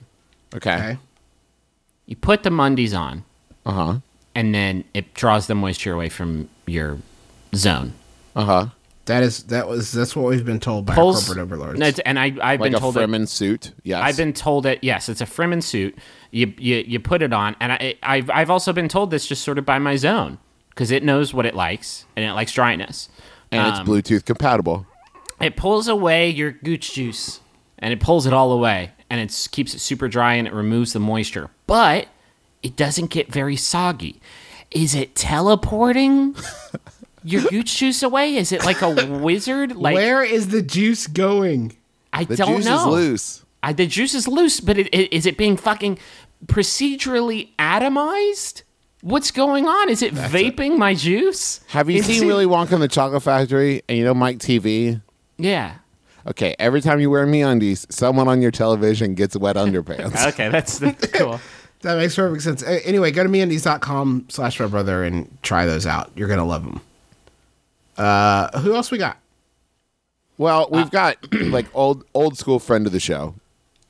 [0.54, 0.74] Okay.
[0.74, 0.98] Okay.
[2.06, 3.24] You put the Mondays on,
[3.64, 3.94] Uh huh.
[4.34, 6.98] and then it draws the moisture away from your
[7.54, 7.92] zone.
[8.34, 8.66] Uh huh.
[9.06, 11.78] That is that was that's what we've been told by Pulls- corporate overlords.
[11.78, 13.72] No, and I, I've Like been a told that, Fremen suit.
[13.82, 14.00] Yes.
[14.02, 15.98] I've been told that yes, it's a Fremen suit.
[16.30, 19.42] You you, you put it on, and I, I've I've also been told this just
[19.42, 20.38] sort of by my zone
[20.70, 23.08] because it knows what it likes and it likes dryness.
[23.50, 24.86] and it's Um, Bluetooth compatible.
[25.40, 27.40] It pulls away your gooch juice,
[27.80, 30.92] and it pulls it all away, and it keeps it super dry and it removes
[30.92, 32.06] the moisture, but
[32.62, 34.20] it doesn't get very soggy.
[34.70, 36.36] Is it teleporting?
[37.24, 38.36] Your gooch juice away?
[38.36, 39.76] Is it like a wizard?
[39.76, 41.76] Like Where is the juice going?
[42.12, 42.80] I The don't juice know.
[42.80, 43.44] is loose.
[43.62, 45.98] I, the juice is loose, but it, it, is it being fucking
[46.46, 48.62] procedurally atomized?
[49.02, 49.88] What's going on?
[49.88, 51.60] Is it vaping my juice?
[51.68, 53.82] Have you Is seen it- Willy Wonka and the Chocolate Factory?
[53.88, 55.00] And you know Mike Teavee?
[55.38, 55.76] Yeah.
[56.24, 60.24] Okay, every time you wear MeUndies, someone on your television gets wet underpants.
[60.32, 61.40] Okay, that's, that's cool.
[61.82, 62.62] That makes perfect sense.
[62.62, 66.12] Anyway, go to meundies.com slash my brother and try those out.
[66.14, 66.80] You're going to love them.
[67.96, 69.18] Uh, who else we got?
[70.38, 73.34] well, we've got like old old school friend of the show,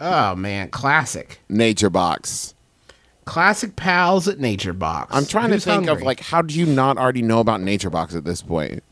[0.01, 0.69] Oh, man.
[0.71, 1.39] Classic.
[1.49, 2.55] Nature Box.
[3.25, 5.15] Classic pals at Nature Box.
[5.15, 7.91] I'm trying Who's to think of like how do you not already know about Nature
[7.91, 8.83] Box at this point?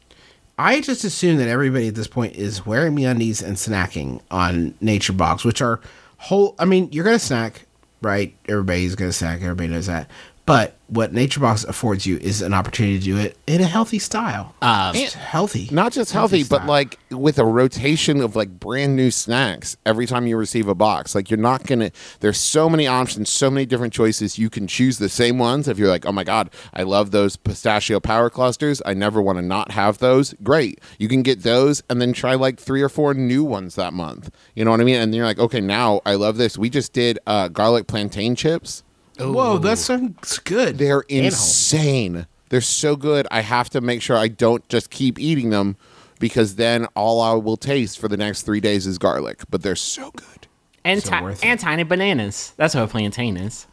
[0.57, 5.15] I just assume that everybody at this point is wearing MeUndies and snacking on Nature
[5.15, 5.81] Box, which are
[6.19, 6.55] whole.
[6.61, 7.67] I mean, you're gonna snack,
[8.03, 8.33] right?
[8.49, 9.41] Everybody's gonna snack.
[9.43, 10.09] Everybody knows that.
[10.51, 14.01] But what Nature Box affords you is an opportunity to do it in a healthy
[14.01, 14.53] style.
[14.61, 19.13] Um, It's healthy, Not just healthy, but like with a rotation of like brand new
[19.13, 21.15] snacks every time you receive a box.
[21.15, 21.93] Like you're not gonna.
[22.19, 24.41] There's so many options, so many different choices.
[24.41, 25.69] You can choose the same ones.
[25.69, 28.83] If you're like, oh my god, I love those pistachio power clusters.
[28.85, 30.35] I never want to not have those.
[30.43, 33.93] Great, you can get those and then try like three or four new ones that
[33.93, 34.35] month.
[34.57, 34.97] You know what I mean?
[34.97, 36.59] And you're like, okay, now I love this.
[36.59, 38.83] We just did uh, garlic plantain chips.
[39.21, 40.79] Whoa, that sounds good.
[40.79, 42.27] They're insane.
[42.49, 43.27] They're so good.
[43.31, 45.77] I have to make sure I don't just keep eating them
[46.19, 49.43] because then all I will taste for the next three days is garlic.
[49.51, 50.47] But they're so good.
[50.85, 52.53] and, So ti- and tiny bananas.
[52.57, 53.67] That's what a plantain is.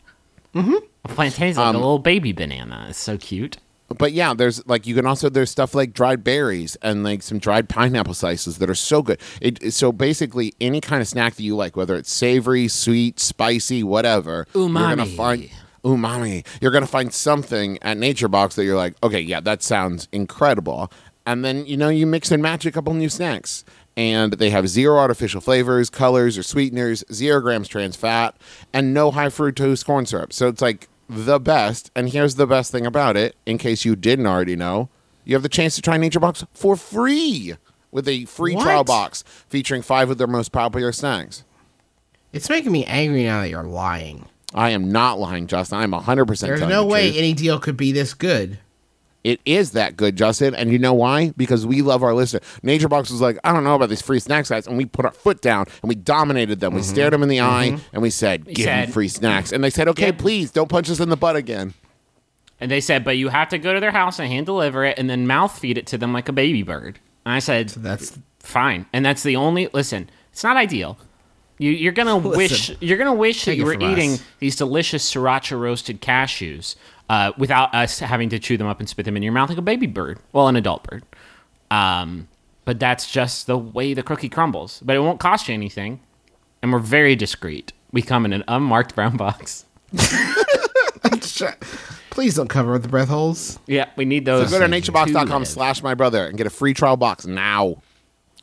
[0.53, 0.75] Mm-hmm.
[1.05, 2.87] A plantain is like Um, a little baby banana.
[2.89, 3.57] It's so cute.
[3.97, 7.39] But yeah, there's like you can also there's stuff like dried berries and like some
[7.39, 9.19] dried pineapple slices that are so good.
[9.41, 13.83] It so basically any kind of snack that you like, whether it's savory, sweet, spicy,
[13.83, 15.15] whatever, you're gonna Umami.
[15.15, 15.49] find
[15.85, 16.45] umami.
[16.61, 20.91] You're gonna find something at Nature Box that you're like, okay, yeah, that sounds incredible.
[21.25, 23.63] And then you know you mix and match a couple new snacks.
[23.95, 28.35] and they have zero artificial flavors, colors, or sweeteners, zero grams trans fat,
[28.71, 30.31] and no high fructose corn syrup.
[30.33, 31.91] So it's like the best.
[31.95, 34.89] And here's the best thing about it, in case you didn't already know,
[35.25, 37.55] you have the chance to try Nature Box for free
[37.91, 38.63] with a free What?
[38.63, 41.43] trial box featuring five of their most popular snacks.
[42.33, 44.27] It's making me angry now that you're lying.
[44.53, 45.79] I am not lying, Justin.
[45.79, 47.17] I'm 100% There's no the way truth.
[47.17, 48.59] any deal could be this good.
[49.23, 50.55] It is that good, Justin.
[50.55, 51.31] And you know why?
[51.35, 52.39] Because we love our listener.
[52.63, 54.67] Nature Box was like, I don't know about these free snacks guys.
[54.67, 56.73] And we put our foot down and we dominated them.
[56.73, 56.89] We mm-hmm.
[56.89, 57.75] stared them in the mm-hmm.
[57.75, 59.51] eye and we said, give them said- free snacks.
[59.51, 60.17] And they said, okay, Yeah.
[60.17, 61.73] please don't punch us in the butt again.
[62.59, 64.97] And they said, but you have to go to their house and hand deliver it
[64.97, 66.99] and then mouth feed it to them like a baby bird.
[67.25, 68.85] And I said, That's fine.
[68.93, 70.09] And that's the only listen.
[70.31, 70.97] It's not ideal.
[71.57, 74.23] You, you're gonna wish you're gonna wish that you were eating us.
[74.39, 76.75] these delicious sriracha roasted cashews
[77.09, 79.57] uh, without us having to chew them up and spit them in your mouth like
[79.57, 80.19] a baby bird.
[80.33, 81.03] Well, an adult bird.
[81.71, 82.27] Um,
[82.65, 84.81] but that's just the way the cookie crumbles.
[84.83, 85.99] But it won't cost you anything,
[86.61, 87.71] and we're very discreet.
[87.91, 89.65] We come in an unmarked brown box.
[92.09, 93.59] please don't cover up the breath holes.
[93.67, 94.51] Yeah, we need So those.
[94.51, 95.47] go to to naturebox.com live.
[95.47, 97.77] slash my brother and get a free trial box now.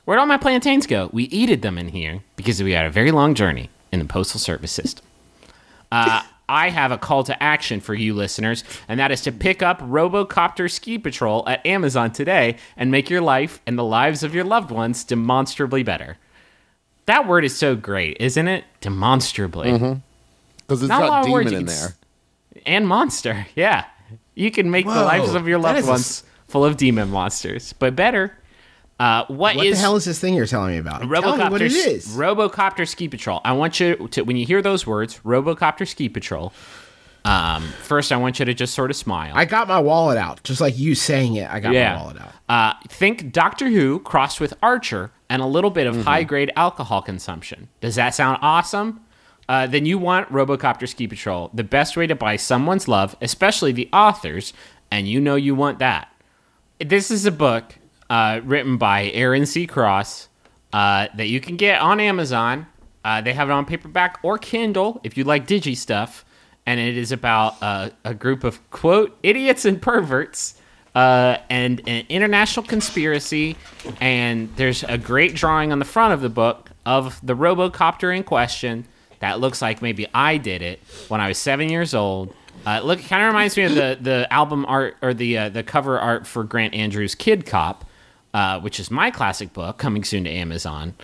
[0.05, 1.11] Where'd all my plantains go?
[1.12, 4.39] We eated them in here because we had a very long journey in the postal
[4.39, 5.05] service system.
[5.91, 9.62] Uh, I have a call to action for you listeners, and that is to pick
[9.62, 14.34] up Robocopter Ski Patrol at Amazon today and make your life and the lives of
[14.34, 16.18] your loved ones demonstrably better.
[17.07, 18.64] That word is so great, isn't it?
[18.80, 19.70] Demonstrably.
[19.72, 20.01] Mm-hmm.
[20.59, 21.95] Because it's Not got demon in there.
[22.64, 23.84] And monster, yeah.
[24.34, 27.72] You can make the lives of your loved is a ones full of demon monsters,
[27.74, 28.36] but better.
[28.99, 31.01] Uh, What the hell is this thing you're telling me about?
[31.01, 32.07] Tell me Robocopter, what it is.
[32.16, 33.40] Robocopter Ski Patrol.
[33.45, 36.53] I want you to, when you hear those words, Robocopter Ski Patrol.
[37.24, 39.32] Um, first, I want you to just sort of smile.
[39.34, 41.51] I got my wallet out, just like you saying it.
[41.51, 41.97] I got yeah.
[41.97, 42.32] my wallet out.
[42.49, 46.05] Uh, think Doctor Who crossed with Archer and a little bit of Mm-hmm.
[46.05, 47.68] high grade alcohol consumption.
[47.80, 49.01] Does that sound awesome?
[49.49, 53.72] Uh, then you want Robocopter Ski Patrol, the best way to buy someone's love, especially
[53.72, 54.53] the authors,
[54.90, 56.09] and you know you want that.
[56.78, 57.74] This is a book
[58.11, 59.66] uh, written by Aaron C.
[59.66, 60.28] Cross
[60.72, 62.66] uh, that you can get on Amazon.
[63.05, 66.24] Uh, they have it on paperback or Kindle if you like digi stuff.
[66.66, 70.55] And it is about uh, a group of, quote, idiots and perverts
[70.94, 73.57] uh, and an international conspiracy.
[74.00, 78.24] And there's a great drawing on the front of the book of the Robocopter in
[78.24, 78.86] question
[79.24, 82.34] that looks like maybe I did it when I was seven years old.
[82.66, 85.62] Uh, look, kind of reminds me of the, the album art or the uh, the
[85.62, 87.84] cover art for Grant Andrews' Kid Cop,
[88.35, 90.95] uh, which is my classic book coming soon to Amazon.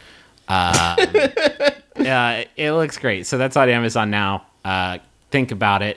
[0.49, 0.97] Um,
[1.97, 3.26] uh, it looks great.
[3.26, 4.45] So that's on Amazon now.
[4.64, 4.99] Uh,
[5.31, 5.97] think about it.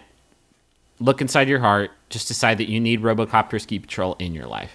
[1.00, 1.92] Look inside your heart.
[2.10, 4.72] Just decide that you need Robocopter Ski Patrol in your life.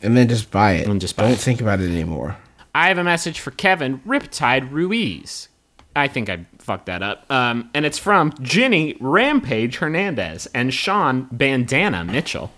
[0.00, 0.88] And then just buy it.
[0.88, 1.38] And just buy Don't it.
[1.38, 2.36] think about it anymore.
[2.74, 5.48] I have a message for Kevin Riptide Ruiz.
[5.94, 7.30] I think I fucked that up.
[7.30, 12.50] Um, and it's from Ginny Rampage Hernandez and Sean Bandana Mitchell.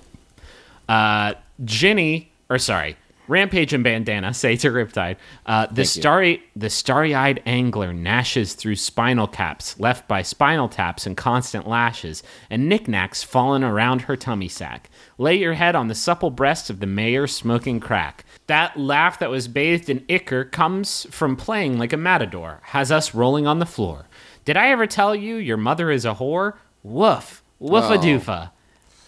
[0.89, 2.97] Uh, Ginny, or sorry,
[3.29, 5.17] Rampage and Bandana say to Riptide,
[5.47, 11.17] uh, the starry, the starry-eyed angler gnashes through spinal caps left by spinal taps and
[11.17, 14.91] constant lashes, and knickknacks fallen around her tummy sack.
[15.19, 18.25] Lay your head on the supple breast of the mayor smoking crack.
[18.47, 23.15] That laugh that was bathed in ichor comes from playing like a matador, has us
[23.15, 24.07] rolling on the floor.
[24.45, 26.55] Did I ever tell you your mother is a whore?
[26.83, 28.51] Woof, woofa doofa.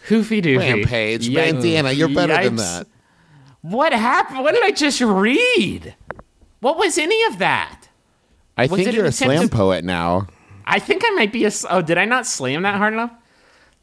[0.09, 0.59] Hoofy doofy.
[0.59, 1.35] Rampage, Yikes.
[1.35, 2.87] bandana, you're better than that.
[3.71, 4.45] What happened?
[4.45, 5.95] What did I just read?
[6.61, 7.89] What was any of that?
[8.57, 10.29] I Was think you're a slam to- poet now.
[10.64, 11.51] I think I might be a.
[11.69, 13.11] Oh, did I not slam that hard enough?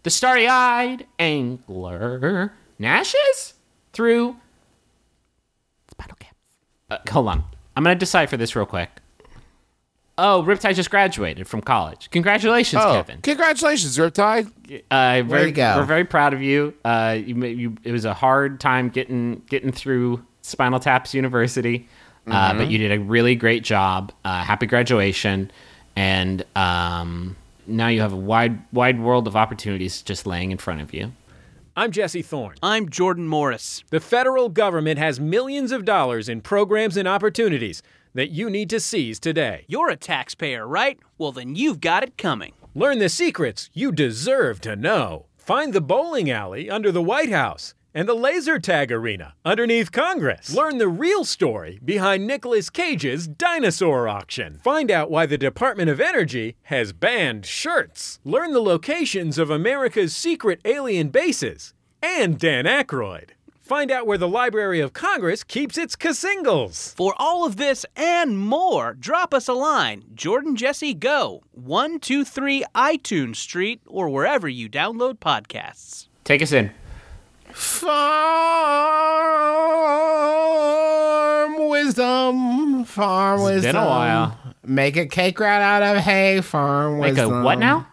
[0.04, 3.54] The starry-eyed angler gnashes
[3.94, 4.38] through
[5.92, 6.36] spinal caps.
[6.90, 7.44] Uh, hold on,
[7.76, 8.90] I'm gonna decipher this real quick.
[10.18, 12.10] Oh, Riptide just graduated from college.
[12.12, 13.22] Congratulations, Oh, Kevin.
[13.22, 14.52] congratulations, Riptide.
[14.92, 15.78] Uh, very, to go.
[15.78, 16.74] We're very proud of you.
[16.86, 17.76] Uh, you, you.
[17.84, 21.88] It was a hard time getting getting through Spinal Taps University,
[22.28, 22.58] uh, Mm-hmm.
[22.60, 24.12] but you did a really great job.
[24.24, 25.50] Uh, happy graduation,
[25.96, 27.36] and um,
[27.66, 31.12] now you have a wide wide world of opportunities just laying in front of you.
[31.76, 32.56] I'm Jesse Thorn.
[32.62, 33.84] I'm Jordan Morris.
[33.90, 37.82] The federal government has millions of dollars in programs and opportunities
[38.14, 39.66] that you need to seize today.
[39.68, 41.00] You're a taxpayer, right?
[41.18, 42.54] Well, then you've got it coming.
[42.76, 45.28] Learn the secrets you deserve to know.
[45.38, 50.54] Find the bowling alley under the White House and the laser tag arena underneath Congress.
[50.54, 54.60] Learn the real story behind Nicolas Cage's dinosaur auction.
[54.64, 58.20] Find out why the Department of Energy has banned shirts.
[58.24, 63.30] Learn the locations of America's secret alien bases and Dan Aykroyd.
[63.64, 66.94] Find out where the Library of Congress keeps its cassingles.
[66.96, 70.04] For all of this and more, drop us a line.
[70.14, 76.08] Jordan Jesse Go, 123 iTunes Street, or wherever you download podcasts.
[76.26, 76.72] Take us in.
[80.74, 82.84] Farm wisdom.
[82.86, 83.72] Farm It's wisdom.
[83.76, 84.38] been a while.
[84.66, 86.42] Make a cake right out of hay.
[86.42, 87.30] Farm Make wisdom.
[87.32, 87.88] Make a what now?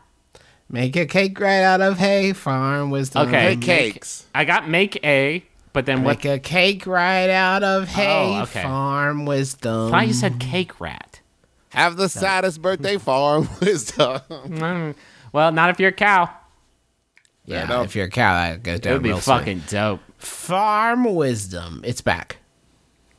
[0.68, 2.32] Make a cake right out of hay.
[2.32, 3.28] Farm wisdom.
[3.28, 3.54] Okay.
[3.54, 4.26] Hey, cakes.
[4.34, 6.18] I got make a, but then what?
[6.18, 8.38] Make a cake right out of hay.
[8.38, 8.62] Oh, okay.
[8.62, 9.88] Farm wisdom.
[9.88, 11.20] I thought you said cake rat.
[11.70, 14.20] Have the saddest birthday farm wisdom.
[14.30, 14.94] Mm,
[15.32, 16.30] Well, not if you're a cow.
[17.46, 17.86] Yeah, enough.
[17.86, 19.38] if you're a cow, that goes It would be real soon.
[19.38, 20.00] fucking dope.
[20.18, 21.80] Farm wisdom.
[21.84, 22.38] It's back.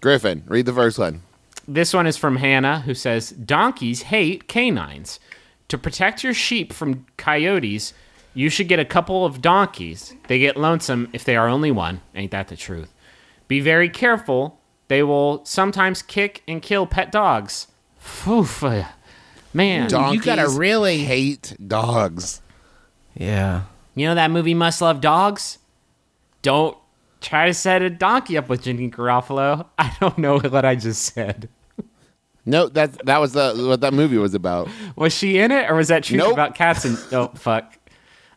[0.01, 1.21] Griffin, read the first one.
[1.67, 5.19] This one is from Hannah, who says Donkeys hate canines.
[5.69, 7.93] To protect your sheep from coyotes,
[8.33, 10.13] you should get a couple of donkeys.
[10.27, 12.01] They get lonesome if they are only one.
[12.15, 12.93] Ain't that the truth?
[13.47, 14.59] Be very careful.
[14.87, 17.67] They will sometimes kick and kill pet dogs.
[18.27, 18.83] Oof, uh,
[19.53, 19.89] man.
[19.89, 22.41] Donkeys gotta really- hate dogs.
[23.15, 23.63] Yeah.
[23.95, 25.57] You know that movie Must Love Dogs?
[26.41, 26.77] Don't
[27.19, 29.65] try to set a donkey up with Jenny Garofalo.
[29.77, 31.49] I don't know what I just said.
[32.45, 34.67] No, that that was the what that movie was about.
[34.95, 36.33] Was she in it, or was that true Nope.
[36.33, 37.77] about cats and oh fuck?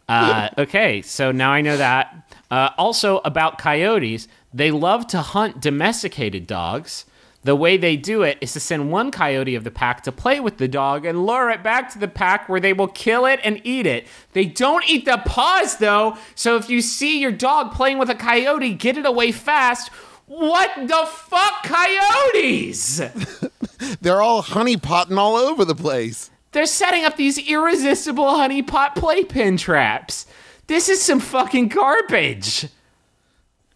[0.08, 2.32] Uh, okay, so now I know that.
[2.50, 7.06] Uh, also about coyotes, they love to hunt domesticated dogs.
[7.42, 10.40] The way they do it is to send one coyote of the pack to play
[10.40, 13.38] with the dog and lure it back to the pack where they will kill it
[13.44, 14.06] and eat it.
[14.32, 18.14] They don't eat the paws though, so if you see your dog playing with a
[18.14, 19.90] coyote, get it away fast.
[20.26, 22.96] What the fuck, coyotes?
[24.00, 26.30] They're all honeypotting all over the place.
[26.54, 30.24] They're setting up these irresistible honeypot playpen traps.
[30.68, 32.68] This is some fucking garbage.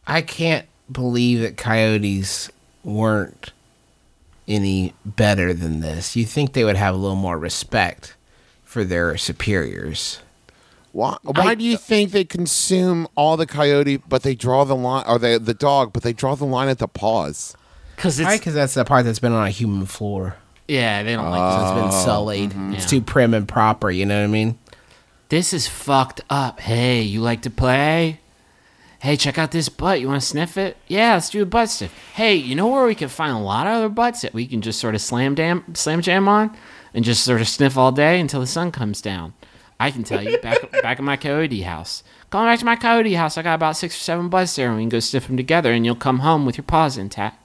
[0.07, 2.49] I can't believe that coyotes
[2.85, 3.53] weren't
[4.47, 6.15] any better than this.
[6.15, 8.15] You think they would have a little more respect
[8.63, 10.21] for their superiors.
[10.93, 15.05] Why, why do you think they consume all the coyote, but they draw the line,
[15.09, 17.57] or they, the dog, but they draw the line at the paws?
[17.97, 20.37] Cause Right, because that's the part that's been on a human floor.
[20.69, 22.51] Yeah, they don't So like It's been oh, sullied.
[22.51, 22.75] Mm-hmm.
[22.75, 22.99] It's Yeah.
[22.99, 23.91] too prim and proper.
[23.91, 24.59] You know what I mean?
[25.31, 26.61] This is fucked up.
[26.61, 28.21] Hey, you like to play?
[29.01, 30.01] Hey, check out this butt.
[30.01, 30.77] You want to sniff it?
[30.89, 31.95] Yeah, let's do a butt sniff.
[32.15, 34.61] Hey, you know where we can find a lot of other butts that we can
[34.61, 36.57] just sort of slam jam, slam jam on,
[36.95, 39.35] and just sort of sniff all day until the sun comes down.
[39.79, 42.03] I can tell you back back at my coyote house.
[42.31, 44.77] Going back to my coyote house, I got about six or seven butts there, and
[44.77, 47.38] we can go sniff them together, and you'll come home with your paws intact.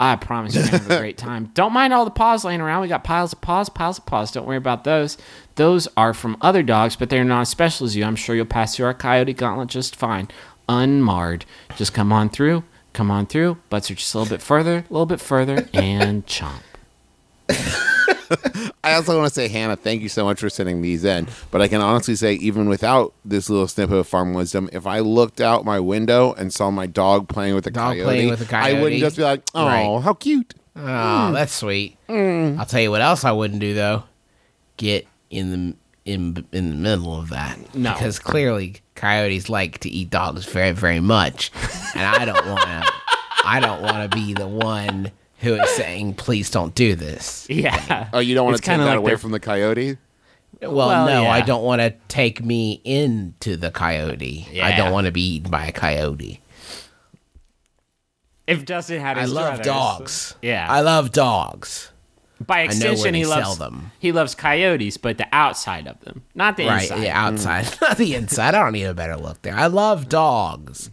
[0.00, 1.50] I promise you're gonna have a great time.
[1.54, 2.82] Don't mind all the paws laying around.
[2.82, 4.32] We got piles of paws, piles of paws.
[4.32, 5.18] Don't worry about those.
[5.54, 8.04] Those are from other dogs, but they're not as special as you.
[8.04, 10.28] I'm sure you'll pass through our coyote gauntlet just fine,
[10.68, 11.44] unmarred.
[11.76, 13.58] Just come on through, come on through.
[13.70, 16.62] Butts are just a little bit further, a little bit further, and chomp.
[18.84, 21.26] I also want to say, Hannah, thank you so much for sending these in.
[21.50, 25.00] But I can honestly say, even without this little snippet of farm wisdom, if I
[25.00, 28.52] looked out my window and saw my dog playing with a Dog coyote, playing with
[28.52, 30.02] a I wouldn't just be like, "Oh, Right.
[30.02, 31.96] how cute." Oh, that's sweet.
[32.08, 32.56] Hmm.
[32.58, 34.04] I'll tell you what else I wouldn't do though.
[34.76, 37.74] Get in the in in the middle of that.
[37.74, 37.92] No.
[37.92, 41.50] because clearly coyotes like to eat dogs very very much,
[41.94, 42.92] and I don't want to.
[43.44, 45.10] I don't want to be the one
[45.42, 48.08] who is saying, "Please don't do this." Yeah.
[48.12, 49.98] Oh, you don't want to take kinda that like away they're- from the coyote?
[50.60, 54.46] Well, Well, no, I don't want to take me into the coyote.
[54.52, 54.66] Yeah.
[54.66, 56.40] I don't want to be eaten by a coyote.
[58.46, 60.34] If Justin had I love druthers- dogs.
[60.42, 60.66] Yeah.
[60.68, 61.90] I love dogs.
[62.44, 63.92] By know where extension, they he loves sell them.
[64.00, 67.00] he loves coyotes, but the outside of them, not the right, inside.
[67.00, 68.54] the outside, not the inside.
[68.56, 69.54] I don't need a better look there.
[69.56, 70.90] I love dogs.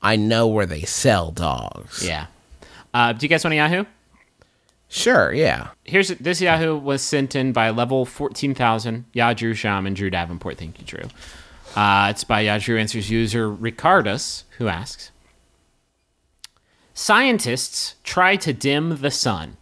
[0.00, 2.02] I know where they sell dogs.
[2.06, 2.26] Yeah.
[2.92, 3.84] Uh, do you guys want a Yahoo?
[4.88, 5.68] Sure, yeah.
[5.84, 9.04] Here's this Yahoo was sent in by level fourteen thousand.
[9.12, 10.58] Yeah, Drew Sham and Drew Davenport.
[10.58, 11.08] Thank you, Drew.
[11.76, 15.12] Uh, it's by Yeah, Drew Answers user Ricardus, who asks:
[16.92, 19.56] Scientists try to dim the sun.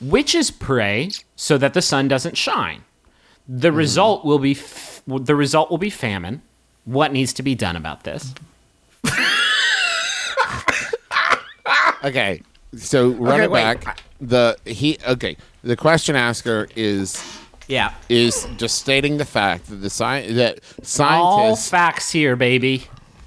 [0.00, 2.84] Witches pray so that the sun doesn't shine.
[3.46, 6.40] The result will be f- the result will be famine.
[6.86, 8.32] What needs to be done about this?
[12.02, 12.42] Okay,
[12.78, 13.62] so run Okay, it wait.
[13.84, 14.00] back.
[14.20, 15.36] The he okay.
[15.62, 17.22] The question asker is
[17.68, 22.84] Yeah, is just stating the fact that the sci- that scientists all facts here, baby.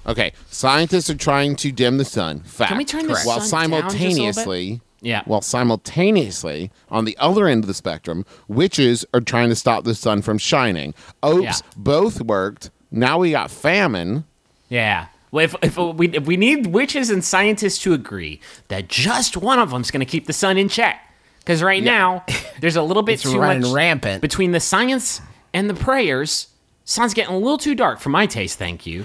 [0.07, 2.39] okay scientists are trying to dim the sun.
[2.41, 2.69] Fact.
[2.69, 3.27] Can we turn the Correct.
[3.27, 4.35] while sun down just a little bit?
[4.35, 5.21] simultaneously Yeah.
[5.25, 9.93] while simultaneously on the other end of the spectrum, witches are trying to stop the
[9.95, 10.93] sun from shining.
[11.25, 11.53] Oops, Yeah.
[11.75, 12.69] both worked.
[12.91, 14.23] Now we got famine.
[14.69, 15.07] Yeah.
[15.31, 19.59] Well, if, if we if we need witches and scientists to agree that just one
[19.59, 20.99] of them's going to keep the sun in check,
[21.39, 22.23] because right now
[22.61, 24.21] there's a little bit It's too running much rampant.
[24.21, 25.21] between the science
[25.53, 26.47] and the prayers.
[26.85, 28.57] Sun's getting a little too dark for my taste.
[28.57, 29.03] Thank you.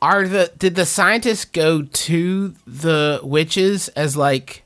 [0.00, 4.64] Are the did the scientists go to the witches as like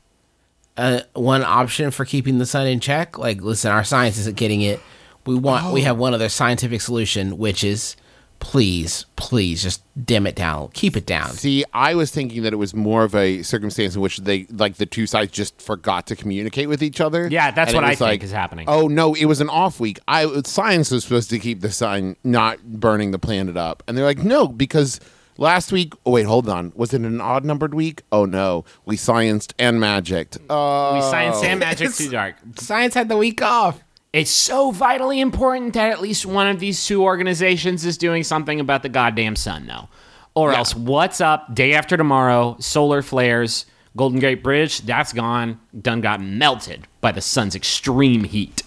[0.77, 3.17] uh, one option for keeping the sun in check?
[3.17, 4.79] Like, listen, our science isn't getting it.
[5.25, 7.95] We want we have one other scientific solution, which is
[8.43, 11.29] please, please just dim it down, keep it down.
[11.31, 14.75] See, I was thinking that it was more of a circumstance in which they, like,
[14.75, 17.27] the two sides just forgot to communicate with each other.
[17.29, 18.65] Yeah, that's what I was think is happening.
[18.67, 19.97] Oh no, it was an off week.
[20.09, 24.05] I science was supposed to keep the sun not burning the planet up, and they're
[24.05, 24.99] like, no, because
[25.37, 25.93] last week.
[26.05, 26.73] Oh wait, hold on.
[26.75, 28.03] Was it an odd numbered week?
[28.11, 30.37] Oh no, we scienced and magicked.
[30.49, 32.35] Oh, We science and magic too dark.
[32.57, 33.81] Science had the week off.
[34.13, 38.59] It's so vitally important that at least one of these two organizations is doing something
[38.59, 39.89] about the goddamn sun, though.
[40.35, 41.55] Or else, what's up?
[41.55, 43.65] Day after tomorrow, solar flares,
[43.97, 45.59] Golden Gate Bridge, that's gone.
[45.79, 48.61] Done got melted by the sun's extreme heat.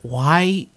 [0.00, 0.68] Why?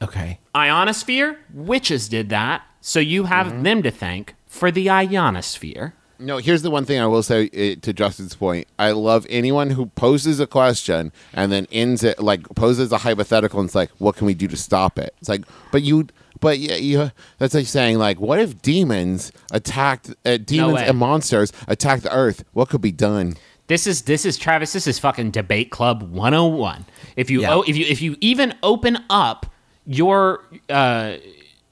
[0.00, 0.38] Okay.
[0.54, 3.62] Ionosphere, witches did that, so you have mm-hmm.
[3.64, 5.94] them to thank for the ionosphere.
[6.18, 8.66] No, here's the one thing I will say uh, to Justin's point.
[8.78, 13.60] I love anyone who poses a question and then ends it like poses a hypothetical
[13.60, 16.08] and it's like, "What can we do to stop it?" It's like, but you,
[16.40, 17.12] but yeah, you.
[17.38, 20.88] That's like saying like, "What if demons attacked uh, demons way.
[20.88, 22.44] and monsters attack the Earth?
[22.52, 23.36] What could be done?"
[23.68, 24.72] This is this is Travis.
[24.72, 26.84] This is fucking debate club 101.
[27.16, 27.54] If you Yeah.
[27.54, 29.46] oh, if you if you even open up
[29.86, 31.16] your uh,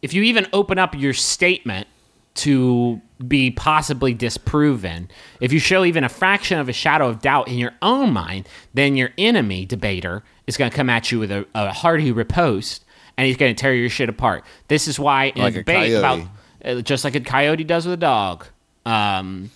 [0.03, 1.89] if you even open up your statement
[2.37, 5.09] to be possibly disproven,
[5.41, 8.49] if you show even a fraction of a shadow of doubt in your own mind,
[8.75, 12.85] then your enemy debater is going to come at you with a, a hearty riposte,
[13.17, 14.45] and he's going to tear your shit apart.
[14.69, 16.29] This is why in Like a a debate about
[16.65, 18.47] uh, just like a coyote does with a dog.
[18.85, 19.51] Um,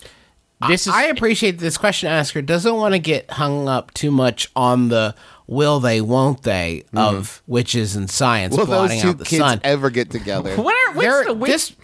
[0.68, 4.50] this is I appreciate this question asker doesn't want to get hung up too much
[4.54, 5.14] on the
[5.46, 9.60] will they, won't they of witches and science Will those two out the kids sun.
[9.64, 10.54] ever get together?
[10.56, 11.76] what are what's There- the witch-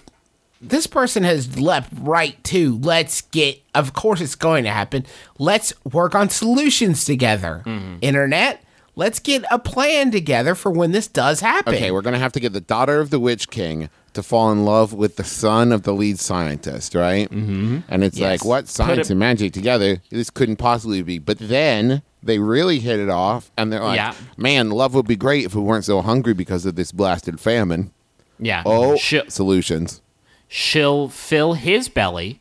[0.68, 5.04] this this person has leapt right to let's get of course it's going to happen
[5.38, 7.96] let's work on solutions together Mm-hmm.
[8.02, 8.62] internet
[8.94, 12.40] let's get a plan together for when this does happen Okay, we're gonna have to
[12.40, 15.82] get the daughter of the Witch King to fall in love with the son of
[15.82, 17.28] the lead scientist, right?
[17.30, 17.80] Mm-hmm.
[17.88, 18.40] And it's Yes.
[18.40, 20.00] like, what science it- and magic together?
[20.10, 21.18] This couldn't possibly be.
[21.18, 24.14] But then they really hit it off, and they're like, Yeah.
[24.38, 27.90] man, love would be great if we weren't so hungry because of this blasted famine.
[28.38, 28.62] yeah.
[28.64, 30.00] Oh, she'll, solutions.
[30.48, 32.40] She'll fill his belly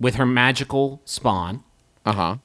[0.00, 1.62] with her magical spawn,
[2.04, 2.36] Uh huh.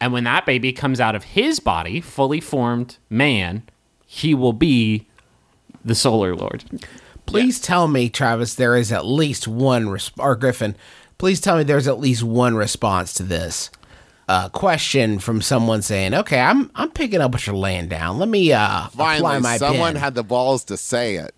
[0.00, 3.62] and when that baby comes out of his body, fully formed man,
[4.06, 5.06] he will be
[5.84, 6.64] the Solar Lord.
[7.26, 10.76] please tell me travis there is at least one res- or griffin
[11.18, 13.70] please tell me there's at least one response to this
[14.28, 18.28] uh, question from someone saying okay i'm i'm picking up what you're laying down let
[18.28, 20.02] me uh apply Finally, my someone pen.
[20.02, 21.34] had the balls to say it.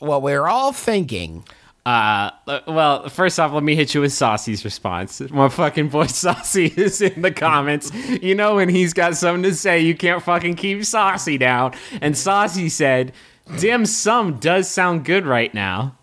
[0.00, 1.44] what we're all thinking
[1.88, 5.22] Uh, well, first off, let me hit you with Saucy's response.
[5.30, 7.90] My fucking boy Saucy is in the comments.
[7.94, 11.72] You know when he's got something to say, you can't fucking keep Saucy down.
[12.02, 13.14] And Saucy said,
[13.58, 15.96] "Dim sum does sound good right now."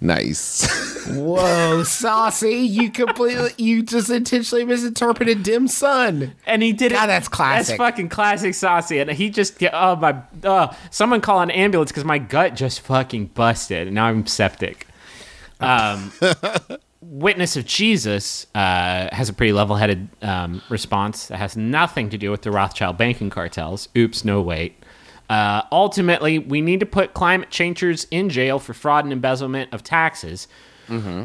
[0.00, 1.06] Nice.
[1.08, 2.54] Whoa, saucy!
[2.54, 6.34] You completely, you just intentionally misinterpreted dim sun.
[6.46, 6.94] And he did it.
[6.94, 7.78] That's classic.
[7.78, 9.00] That's fucking classic Saucy.
[9.00, 13.26] And he just, oh my, uh, someone call an ambulance because my gut just fucking
[13.26, 14.86] busted and now I'm septic.
[15.60, 16.12] Um,
[17.00, 22.30] Witness of Jesus uh, has a pretty level-headed um, response that has nothing to do
[22.30, 23.88] with the Rothschild banking cartels.
[23.96, 24.74] Oops, no wait.
[25.28, 29.82] Uh, ultimately, we need to put climate changers in jail for fraud and embezzlement of
[29.82, 30.48] taxes.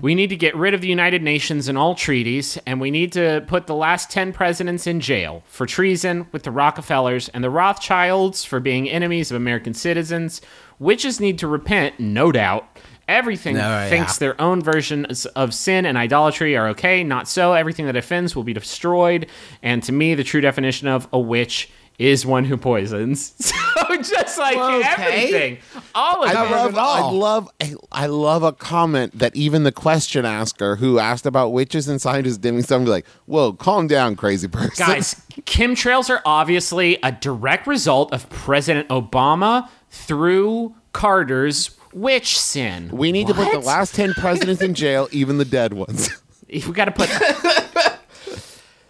[0.02, 3.14] We need to get rid of the United Nations and all treaties, and we need
[3.14, 7.50] to put the last 10 presidents in jail for treason with the Rockefellers and the
[7.50, 10.42] Rothschilds for being enemies of American citizens.
[10.80, 12.78] Witches need to repent, no doubt.
[13.08, 13.88] Everything No, yeah.
[13.90, 17.02] thinks their own versions of sin and idolatry are okay.
[17.02, 17.54] Not so.
[17.54, 19.28] Everything that offends will be destroyed.
[19.62, 21.70] And to me, the true definition of a witch
[22.00, 23.34] is one who poisons.
[23.84, 24.88] So just like Okay.
[24.88, 25.58] everything,
[25.94, 26.52] all of I it.
[26.52, 27.50] love, it I love,
[27.92, 32.38] I love a comment that even the question asker who asked about witches and scientists
[32.38, 37.68] dimming sun be like, "Whoa, calm down, crazy person." Guys, chemtrails are obviously a direct
[37.68, 42.90] result of President Obama through Carter's witch sin.
[42.94, 46.10] we need to put the last ten presidents in jail, even the dead ones.
[46.48, 47.10] If we got to put.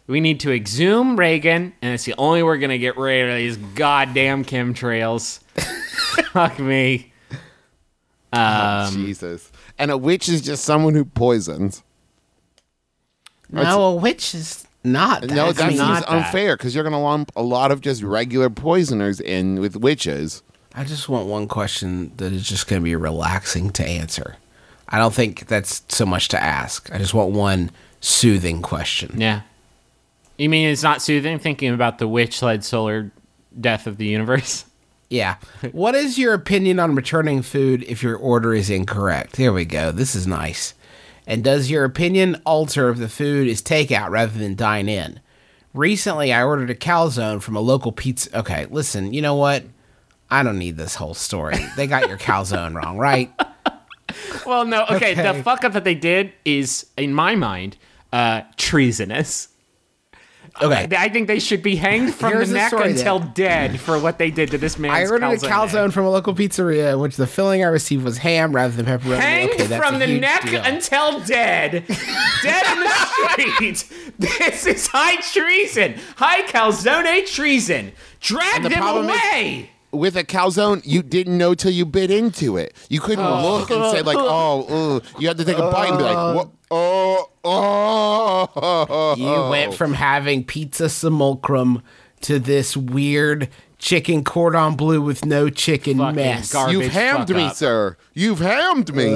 [0.08, 3.38] We need to exhume Reagan, and it's the only way we're gonna get rid of
[3.38, 5.40] these goddamn chemtrails.
[6.32, 7.12] Fuck me.
[8.34, 9.52] Oh, um, Jesus.
[9.78, 11.84] And a witch is just someone who poisons.
[13.50, 15.22] No, a witch is not.
[15.22, 15.32] That.
[15.32, 17.82] no, I that mean, seems not unfair because you're going to lump a lot of
[17.82, 20.42] just regular poisoners in with witches.
[20.74, 24.38] I just want one question that is just going to be relaxing to answer.
[24.90, 26.92] I don't think that's so much to ask.
[26.92, 27.70] I just want one
[28.02, 29.20] soothing question.
[29.22, 29.42] Yeah.
[30.38, 33.12] You mean it's not soothing thinking about the witch-led solar
[33.60, 34.66] death of the universe?
[35.10, 35.36] Yeah.
[35.74, 39.36] What is your opinion on returning food if your order is incorrect?
[39.36, 39.92] Here we go.
[39.92, 40.74] This is nice.
[41.28, 45.20] And does your opinion alter if the food is takeout rather than dine in?
[45.76, 48.40] Recently, I ordered a calzone from a local pizza.
[48.40, 49.66] Okay, listen, you know what?
[50.32, 51.58] I don't need this whole story.
[51.76, 53.32] They got your calzone wrong, right?
[54.48, 54.84] Well, no.
[54.90, 55.38] Okay, Okay.
[55.38, 57.78] the fuck up that they did is, in my mind,
[58.12, 59.50] uh, treasonous.
[60.62, 60.88] Okay.
[60.96, 63.32] I think they should be hanged from Here's the neck story, until then.
[63.34, 66.36] dead for what they did to this man's I ordered a calzone from a local
[66.36, 69.18] pizzeria in which the filling I received was ham rather than pepperoni.
[69.18, 70.62] Hanged okay, that's from the neck deal.
[70.64, 71.72] until dead.
[72.44, 72.90] dead in the
[73.32, 74.14] street.
[74.20, 75.96] This is high treason.
[76.18, 77.92] High calzone treason.
[78.20, 79.70] Drag the them problem is- away.
[79.94, 82.76] With a calzone, you didn't know till you bit into it.
[82.90, 83.58] You couldn't oh.
[83.60, 86.18] look and say like, "Oh, ugh." you had to take a bite and be like,
[86.18, 86.34] uh.
[86.34, 86.50] "What?
[86.72, 91.84] Oh, oh." You went from having pizza simulacrum
[92.22, 96.56] to this weird chicken cordon bleu with no chicken Fucking mess.
[96.70, 97.56] You've hammed me, up.
[97.56, 97.98] sir.
[98.14, 99.12] You've hammed me.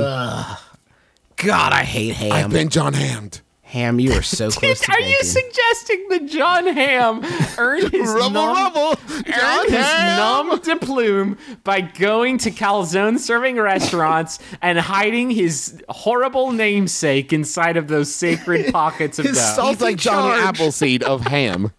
[1.38, 2.32] God, I hate ham.
[2.32, 3.42] I've been John Hammed.
[3.68, 7.22] Ham, you are so close to Are you suggesting that Jon Hamm
[7.58, 8.96] earned his Rubble, numb, rubble.
[9.26, 10.48] John earned his Hamm.
[10.48, 17.76] numb de plume by going to calzone serving restaurants and hiding his horrible namesake inside
[17.76, 19.44] of those sacred pockets of His dough?
[19.56, 20.46] salt- He's like Johnny charge.
[20.56, 21.72] Appleseed of ham.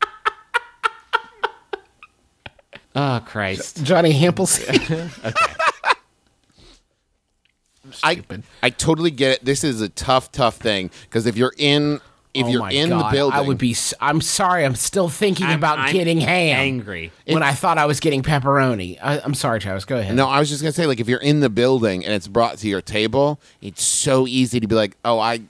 [2.94, 3.82] oh Christ!
[3.84, 5.34] Johnny Hampleseed.
[8.02, 8.22] I
[8.62, 9.44] I totally get it.
[9.44, 12.00] This is a tough, tough thing because if you're in
[12.34, 13.70] if oh you're my in God, the building, I would be.
[13.72, 14.64] s- I'm sorry.
[14.64, 16.58] I'm still thinking I'm- about I'm getting ham.
[16.60, 17.10] angry.
[17.26, 18.98] when I thought I was getting pepperoni.
[19.02, 19.84] I, I'm sorry, Travis.
[19.86, 20.14] Go ahead.
[20.14, 22.58] No, I was just gonna say, like, if you're in the building and it's brought
[22.58, 25.40] to your table, it's so easy to be like, "Oh, I,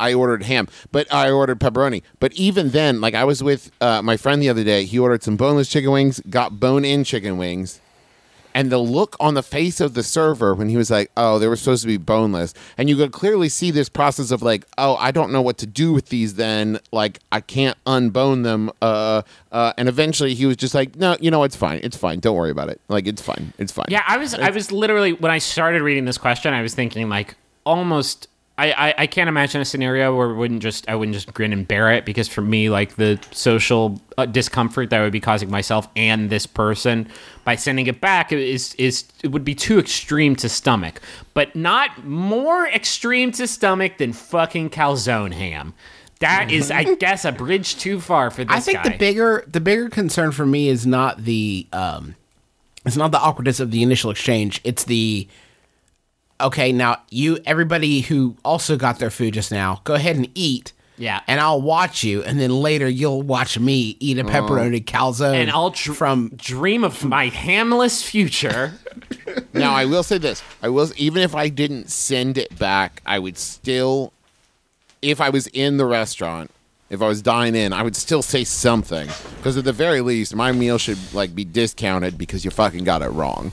[0.00, 4.00] I ordered ham, but I ordered pepperoni." But even then, like, I was with uh,
[4.02, 4.86] my friend the other day.
[4.86, 7.80] He ordered some boneless chicken wings, got bone-in chicken wings,
[8.54, 11.48] and the look on the face of the server when he was like, "Oh, they
[11.48, 14.96] were supposed to be boneless," and you could clearly see this process of like, "Oh,
[14.96, 16.34] I don't know what to do with these.
[16.34, 21.16] Then, like, I can't unbone them." Uh, uh, and eventually, he was just like, "No,
[21.20, 21.80] you know, it's fine.
[21.82, 22.20] It's fine.
[22.20, 22.80] Don't worry about it.
[22.88, 23.52] Like, it's fine.
[23.58, 26.62] It's fine." Yeah, I was I was literally when I started reading this question, I
[26.62, 27.34] was thinking like
[27.66, 31.32] almost I, I, I can't imagine a scenario where we wouldn't just I wouldn't just
[31.34, 35.12] grin and bear it because for me like the social uh, discomfort that I would
[35.12, 37.08] be causing myself and this person
[37.44, 41.00] by sending it back is is it would be too extreme to stomach,
[41.34, 45.74] but not more extreme to stomach than fucking calzone ham.
[46.20, 48.90] That is, I guess, a bridge too far for this I think guy.
[48.90, 52.14] the bigger the bigger concern for me is not the um
[52.86, 54.60] it's not the awkwardness of the initial exchange.
[54.62, 55.26] It's the
[56.40, 60.72] okay, now you everybody who also got their food just now, go ahead and eat.
[60.96, 61.20] Yeah.
[61.26, 64.42] And I'll watch you and then later you'll watch me eat a uh-huh.
[64.42, 68.74] pepperoni calzone and I'll dr- from dream of my hamless future.
[69.52, 73.18] Now I will say this: I will even if I didn't send it back, I
[73.18, 74.12] would still,
[75.00, 76.50] if I was in the restaurant,
[76.90, 80.34] if I was dining in, I would still say something because at the very least,
[80.34, 83.52] my meal should like be discounted because you fucking got it wrong.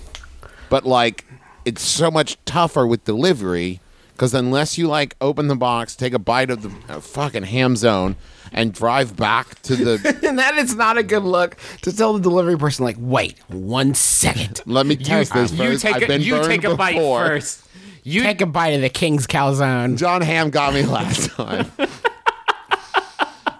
[0.69, 1.25] But like,
[1.65, 3.79] it's so much tougher with delivery
[4.13, 7.75] because unless you like open the box, take a bite of the uh, fucking ham
[7.75, 8.15] zone,
[8.51, 10.19] and drive back to the.
[10.27, 13.93] and that is not a good look to tell the delivery person like, wait, one
[13.95, 14.61] second.
[14.65, 15.81] Let me test this you first.
[15.81, 17.25] take I've a, been you burned take a bite before.
[17.27, 17.67] first.
[18.03, 19.95] You Take a bite of the king's calzone.
[19.95, 21.71] Jon Hamm got me last time.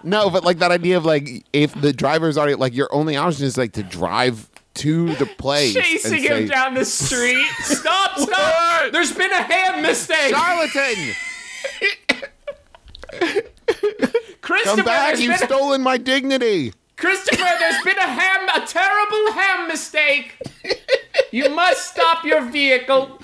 [0.02, 3.44] no, but like that idea of like if the driver's already like your only option
[3.44, 7.46] is like to drive to the place chasing and him say, down the street.
[7.60, 8.18] Stop!
[8.18, 8.92] Stop!
[8.92, 10.34] There's been a ham mistake.
[10.34, 11.14] Charlatan,
[14.40, 15.18] Christopher, come back!
[15.18, 16.72] You've been a, stolen my dignity.
[16.96, 20.36] Christopher, there's been a ham, a terrible ham mistake.
[21.30, 23.18] You must stop your vehicle.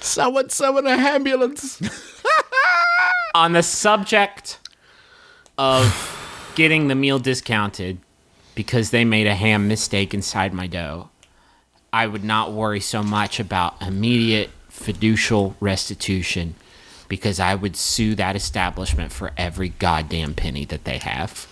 [0.00, 1.80] Someone summon a ambulance.
[3.34, 4.58] On the subject
[5.58, 7.98] of getting the meal discounted
[8.60, 11.08] because they made a ham mistake inside my dough,
[11.94, 16.56] I would not worry so much about immediate fiducial restitution
[17.08, 21.46] because I would sue that establishment for every goddamn penny that they have.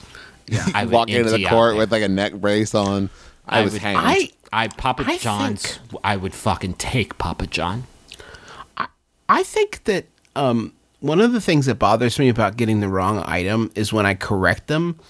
[0.48, 3.08] Yeah, I would Walk into the court with like a neck brace on.
[3.46, 4.00] I, was would- hanged.
[4.02, 5.78] I I Papa I John's.
[6.04, 7.84] I would fucking take Papa John.
[8.76, 8.88] I,
[9.30, 10.04] I think that
[10.36, 14.04] um, one of the things that bothers me about getting the wrong item is when
[14.04, 15.00] I correct them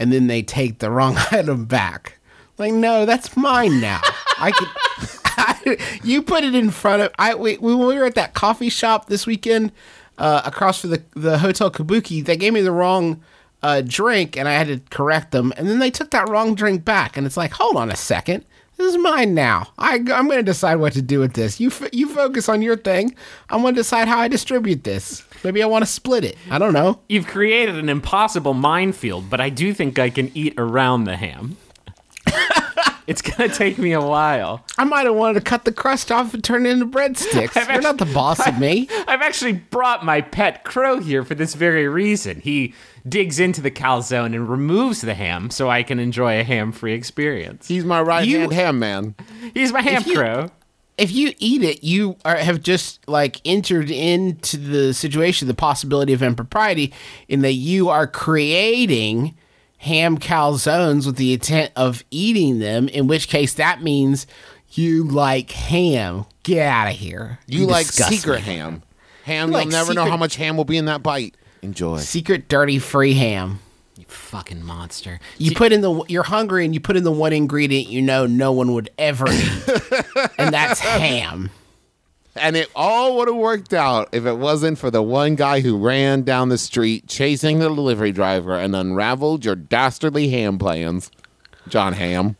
[0.00, 2.18] and then they take the wrong item back.
[2.58, 4.00] Like, no, that's mine now.
[4.38, 5.78] I could.
[6.04, 7.12] you put it in front of.
[7.18, 9.72] I we, when we were at that coffee shop this weekend
[10.18, 12.24] uh, across from the the hotel Kabuki.
[12.24, 13.22] They gave me the wrong
[13.62, 15.52] uh, drink, and I had to correct them.
[15.56, 18.44] And then they took that wrong drink back, and it's like, hold on a second.
[18.80, 19.66] This is mine now.
[19.76, 21.60] I, I'm going to decide what to do with this.
[21.60, 23.14] You f- you focus on your thing.
[23.50, 25.22] I'm going to decide how I distribute this.
[25.44, 26.38] Maybe I want to split it.
[26.50, 26.98] I don't know.
[27.06, 31.58] You've created an impossible minefield, but I do think I can eat around the ham.
[33.06, 34.64] it's gonna take me a while.
[34.78, 37.54] I might have wanted to cut the crust off and turn it into breadsticks.
[37.72, 38.88] You're not the boss of me.
[39.08, 42.40] I've actually brought my pet crow here for this very reason.
[42.40, 42.74] He
[43.08, 47.66] digs into the calzone and removes the ham so I can enjoy a ham-free experience.
[47.68, 49.14] He's my right You- hand ham man.
[49.54, 50.50] He's my ham you- crow.
[50.98, 56.12] if you eat it, you are, have just like entered into the situation, the possibility
[56.12, 56.92] of impropriety,
[57.26, 59.34] in that you are creating
[59.80, 62.88] ham calzones with the intent of eating them.
[62.88, 64.26] In which case, that means
[64.72, 66.26] you like ham.
[66.42, 67.38] Get out of here.
[67.46, 68.54] You like secret me.
[68.56, 68.82] ham.
[69.24, 71.34] Ham, You you'll like never know how much ham will be in that bite.
[71.62, 71.98] Enjoy.
[71.98, 73.58] Secret dirty free ham.
[73.96, 75.18] You fucking monster.
[75.38, 78.26] You put in the you're hungry and you put in the one ingredient you know
[78.26, 79.68] no one would ever eat,
[80.38, 81.50] and that's ham.
[82.36, 85.76] And it all would have worked out if it wasn't for the one guy who
[85.76, 91.10] ran down the street chasing the delivery driver and unraveled your dastardly ham plans.
[91.68, 92.36] Jon Hamm.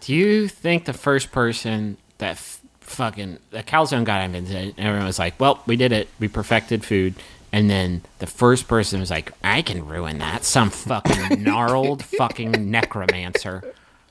[0.00, 5.18] Do you think the first person that f- fucking the calzone got invented, everyone was
[5.18, 6.08] like, "Well, we did it.
[6.20, 7.14] We perfected food."
[7.52, 12.70] And then the first person was like, "I can ruin that." Some fucking gnarled fucking
[12.70, 13.62] necromancer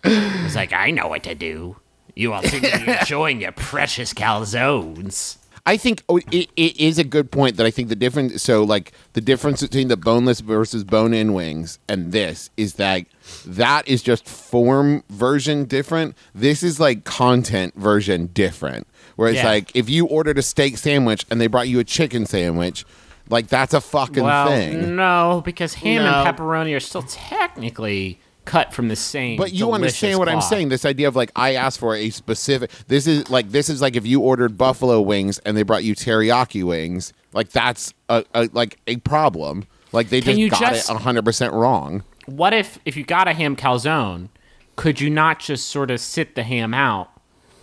[0.03, 1.77] was like, "I know what to do."
[2.15, 5.37] You are seem enjoying your precious calzones.
[5.65, 8.43] I think oh, it, it is a good point that I think the difference.
[8.43, 13.05] So, like the difference between the boneless versus bone-in wings and this is that
[13.45, 16.17] that is just form version different.
[16.35, 18.87] This is like content version different.
[19.15, 19.45] Where it's Yeah.
[19.47, 22.83] like if you ordered a steak sandwich and they brought you a chicken sandwich,
[23.29, 24.97] like that's a fucking Well, thing.
[24.97, 26.23] no, because ham No.
[26.25, 29.37] and pepperoni are still technically cut from the same.
[29.37, 30.69] But you understand what I'm saying?
[30.69, 32.71] This idea of like I asked for a specific.
[32.87, 35.95] This is like this is like if you ordered buffalo wings and they brought you
[35.95, 37.13] teriyaki wings.
[37.33, 39.65] Like that's a, a like a problem.
[39.91, 42.03] Like they Can just you got just- it 100 percent wrong.
[42.25, 44.29] what if if you got a ham calzone,
[44.75, 47.09] could you not just sort of sit the ham out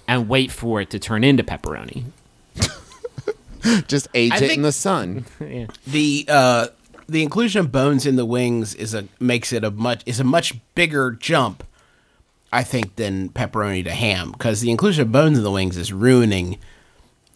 [0.09, 2.05] and wait for it to turn into pepperoni?
[3.89, 5.27] Just age I it think- in the sun.
[5.87, 6.67] the uh
[7.11, 10.25] the inclusion of bones in the wings is a makes it a much is a
[10.25, 11.65] much bigger jump
[12.53, 15.93] i think than pepperoni to ham because the inclusion of bones in the wings is
[15.93, 16.59] ruining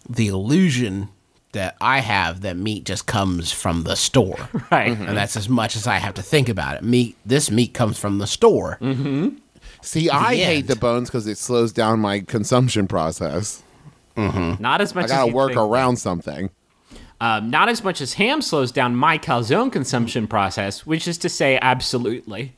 [0.09, 1.09] the illusion
[1.53, 4.89] that i have that meat just comes from the store Right.
[4.89, 5.14] and mm-hmm.
[5.14, 8.18] that's as much as i have to think about it meat this meat comes from
[8.18, 9.37] the store mm-hmm.
[9.85, 13.62] See, I hate the bones because it slows down my consumption process.
[14.16, 14.62] Mm-hmm.
[14.62, 15.61] Not as much as I gotta as you work think.
[15.61, 16.51] around something.
[17.21, 21.29] Um, not as much as ham slows down my calzone consumption process, which is to
[21.29, 22.55] say, absolutely.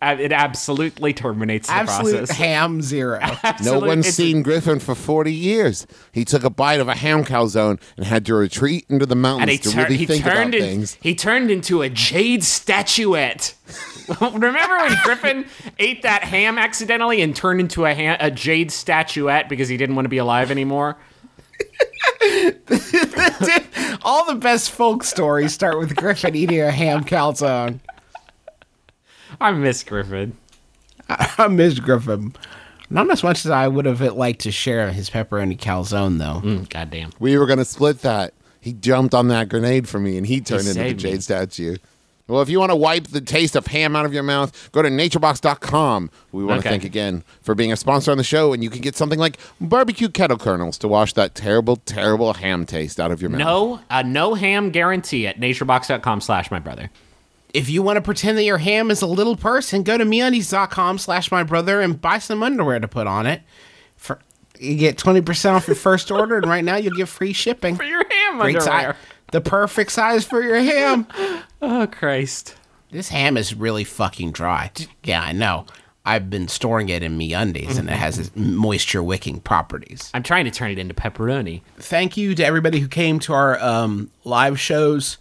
[0.00, 2.36] Uh, It absolutely terminates the absolute process.
[2.36, 3.18] ham zero
[3.64, 5.86] No one's seen Griffin for 40 years.
[6.12, 9.22] He took a bite of a ham calzone and had to retreat into the and
[9.22, 10.96] mountains he, to tur- really he think about turned in- things.
[11.02, 13.54] he turned into a jade statuette.
[14.20, 15.46] Remember when Griffin
[15.80, 19.96] ate that ham accidentally and turned into a, ha- a jade statuette because he didn't
[19.96, 20.96] want to be alive anymore?
[24.08, 27.80] All the best folk stories start with griffin eating a ham calzone
[29.40, 30.36] I miss Griffin.
[31.08, 32.34] I miss Griffin.
[32.90, 36.40] Not as much as I would have liked to share his pepperoni calzone, though.
[36.46, 37.12] Mm, goddamn.
[37.18, 38.32] We were going to split that.
[38.60, 41.10] He jumped on that grenade for me and he turned into the saved me.
[41.10, 41.76] Jade statue.
[42.28, 44.82] Well, if you want to wipe the taste of ham out of your mouth, go
[44.82, 46.10] to naturebox.com.
[46.30, 48.82] We want to thank again for being a sponsor on the show, and you can
[48.82, 53.22] get something like barbecue kettle kernels to wash that terrible, terrible ham taste out of
[53.22, 53.38] your mouth.
[53.40, 56.90] No, a no ham guarantee at naturebox.com slash my brother.
[57.54, 60.98] If you want to pretend that your ham is a little person, go to meundies.com
[60.98, 63.40] slash my brother and buy some underwear to put on it.
[63.96, 64.20] For
[64.58, 67.76] You get 20% off your first order, and right now you'll get free shipping.
[67.78, 68.68] For your ham Great size.
[68.68, 68.96] underwear.
[69.32, 71.06] The perfect size for your ham.
[71.60, 72.54] Oh, Christ.
[72.92, 74.70] This ham is really fucking dry.
[75.02, 75.66] Yeah, I know.
[76.06, 80.08] I've been storing it in MeUndies, and it has its moisture wicking properties.
[80.14, 81.62] I'm trying to turn it into pepperoni.
[81.78, 85.18] thank you to everybody who came to our um, live shows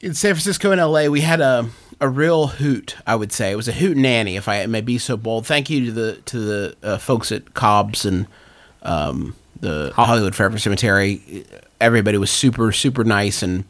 [0.00, 1.08] in San Francisco and LA.
[1.08, 1.68] We had a
[2.00, 3.52] a real hoot, I would say.
[3.52, 5.46] It was a hoot nanny, if I may be so bold.
[5.46, 8.26] Thank you to the to the uh, folks at Cobb's and
[8.82, 11.44] um, the Hollywood Forever Cemetery.
[11.80, 13.64] Everybody was super super nice and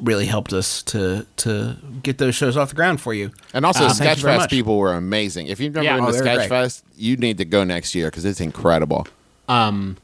[0.00, 3.30] really helped us to to get those shows off the ground for you.
[3.54, 5.46] And also, Uh, thank you very Sketchfest people were amazing.
[5.48, 5.96] If you've never Yeah.
[5.96, 6.38] been Oh, to they're.
[6.48, 9.06] Sketchfest, you need to go next year because it's incredible.
[9.48, 9.96] Um,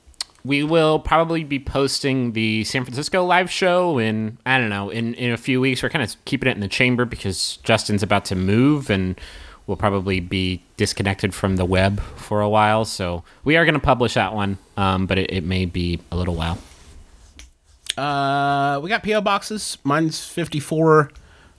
[0.45, 5.15] we will probably be posting the San Francisco live show in I don't know in
[5.15, 5.83] in a few weeks.
[5.83, 9.19] We're kind of keeping it in the chamber because Justin's about to move and
[9.67, 12.85] we'll probably be disconnected from the web for a while.
[12.85, 16.17] So we are going to publish that one, um, but it, it may be a
[16.17, 16.59] little while.
[17.99, 19.79] Uh, we got PO boxes.
[19.85, 21.11] Mine's fifty four.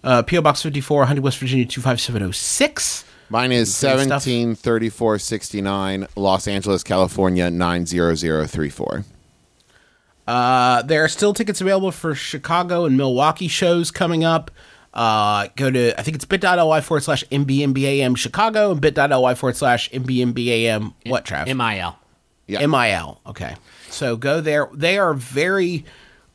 [0.03, 3.03] Uh, PO Box 54, Hunting, West Virginia 25706.
[3.29, 4.25] Mine is Great stuff.
[4.25, 9.03] 173469, Los Angeles, California 90034.
[10.25, 14.51] Uh, there are still tickets available for Chicago and Milwaukee shows coming up.
[14.93, 19.89] Uh, go to, I think it's bit.ly forward slash MBMBAM Chicago and bit.ly forward slash
[19.91, 20.93] MBMBAM.
[21.05, 21.45] What, Trav?
[21.45, 21.97] MIL.
[22.47, 22.65] Yeah.
[22.65, 23.19] MIL.
[23.27, 23.55] Okay.
[23.89, 24.69] So go there.
[24.73, 25.85] They are very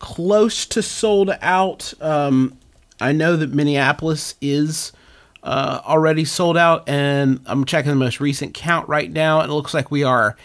[0.05, 1.95] close to sold out.
[1.99, 2.59] Um,
[3.01, 4.93] I know that Minneapolis is
[5.43, 9.41] uh, already sold out, and I'm checking the most recent count right now.
[9.41, 10.37] and It looks like we are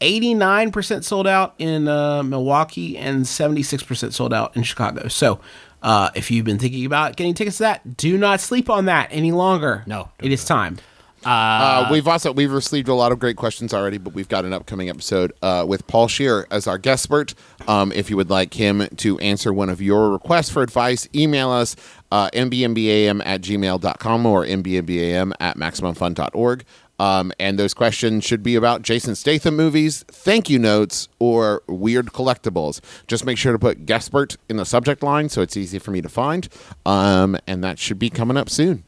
[0.00, 5.08] 89% sold out in uh, Milwaukee and 76% sold out in Chicago.
[5.08, 5.40] So
[5.82, 9.08] uh, if you've been thinking about getting tickets to that, do not sleep on that
[9.10, 9.82] any longer.
[9.88, 10.78] No, it is time.
[11.24, 14.52] Uh, we've also we've received a lot of great questions already, but we've got an
[14.52, 17.34] upcoming episode uh, with Paul Scheer as our guest expert.
[17.66, 21.50] Um, if you would like him to answer one of your requests for advice, email
[21.50, 21.74] us
[22.12, 26.64] uh, mbmbam at gmail.com or mbmbam at maximumfun.org.
[27.00, 32.06] Um, and those questions should be about Jason Statham movies, thank you notes, or weird
[32.06, 32.80] collectibles.
[33.06, 36.02] Just make sure to put guestpert in the subject line so it's easy for me
[36.02, 36.48] to find.
[36.84, 38.82] Um, and that should be coming up soon.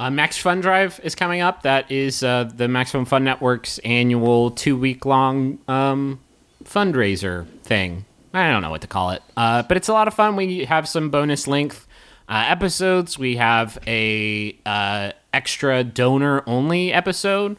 [0.00, 1.60] Uh, Max Fun Drive is coming up.
[1.60, 6.20] That is uh, the Maximum Fun Network's annual two week long um,
[6.64, 8.06] fundraiser thing.
[8.32, 10.36] I don't know what to call it, uh, but it's a lot of fun.
[10.36, 11.86] We have some bonus length
[12.30, 13.18] uh, episodes.
[13.18, 17.58] We have a uh, extra donor only episode,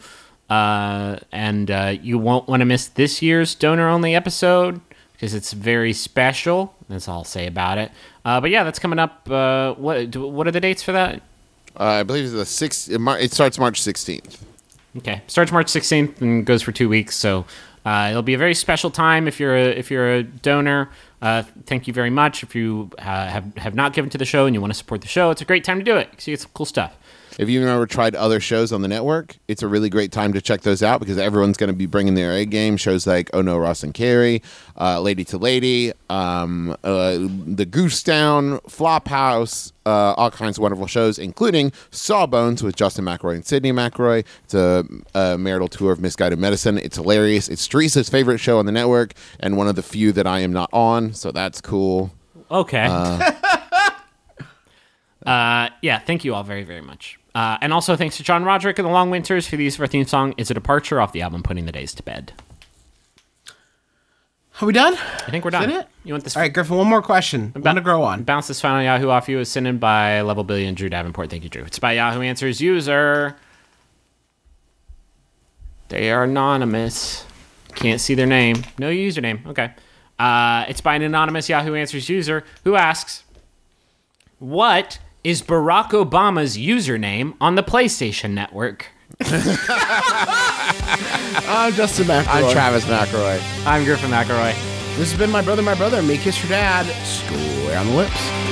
[0.50, 1.70] uh, and
[2.04, 4.82] you won't want to miss this year's donor only episode
[5.14, 6.74] because it's very special.
[6.90, 7.92] That's all I'll say about it.
[8.24, 9.28] But yeah, that's coming up.
[9.28, 11.22] What what are the dates for that?
[11.80, 12.90] Uh, I believe it's the sixth.
[12.90, 14.44] It, starts March sixteenth.
[14.98, 17.16] Okay, starts March 16th and goes for two weeks.
[17.16, 17.46] So
[17.86, 20.90] uh, it'll be a very special time if you're a, if you're a donor.
[21.22, 22.44] Uh, thank you very much.
[22.44, 25.02] If you uh, have have not given to the show and you want to support
[25.02, 26.98] the show, it's a great time to do it because you get some cool stuff.
[27.40, 30.42] If you've never tried other shows on the network, it's a really great time to
[30.42, 32.78] check those out because everyone's going to be bringing their A game.
[32.78, 34.42] Shows like Oh No, Ross and Carrie,
[34.80, 40.88] uh, Lady to Lady, um, uh, The Goose Down, Flophouse, uh, all kinds of wonderful
[40.88, 44.26] shows, including Sawbones with Justin McElroy and Sydnee McElroy.
[44.44, 46.78] It's a, a marital tour of misguided medicine.
[46.78, 47.50] It's hilarious.
[47.50, 50.52] It's Teresa's favorite show on the network and one of the few that I am
[50.54, 52.12] not on, so that's cool.
[52.50, 52.86] Okay.
[55.26, 57.18] Uh, yeah, thank you all very, very much.
[57.34, 59.82] Uh, and also thanks to John Roderick and the Long Winters for the use of
[59.82, 60.34] our theme song.
[60.38, 62.34] It's a departure off the album Putting the Days to Bed.
[64.62, 64.94] Are we done?
[64.96, 65.70] I think we're done.
[65.70, 65.88] it?
[66.04, 66.36] You want this?
[66.36, 67.54] All right, Griffin, one more question.
[67.56, 68.24] Want to grow on.
[68.24, 71.30] Bounce this final Yahoo off you is sent in by Level Billion Drew Davenport.
[71.30, 71.64] Thank you, Drew.
[71.64, 73.38] It's by Yahoo Answers user.
[75.88, 77.26] They are anonymous.
[77.76, 78.64] Can't see their name.
[78.78, 79.46] No username.
[79.48, 79.72] Okay.
[80.20, 83.24] Uh, it's by an anonymous Yahoo Answers user who asks,
[84.40, 88.88] "What is Barack Obama's username on the PlayStation Network?"
[91.48, 92.28] I'm Justin McElroy.
[92.28, 93.42] I'm Travis McElroy.
[93.66, 94.54] I'm Griffin McElroy.
[94.98, 96.86] This has been my brother, my brother, and me kiss your dad.
[97.06, 98.51] Square on the lips.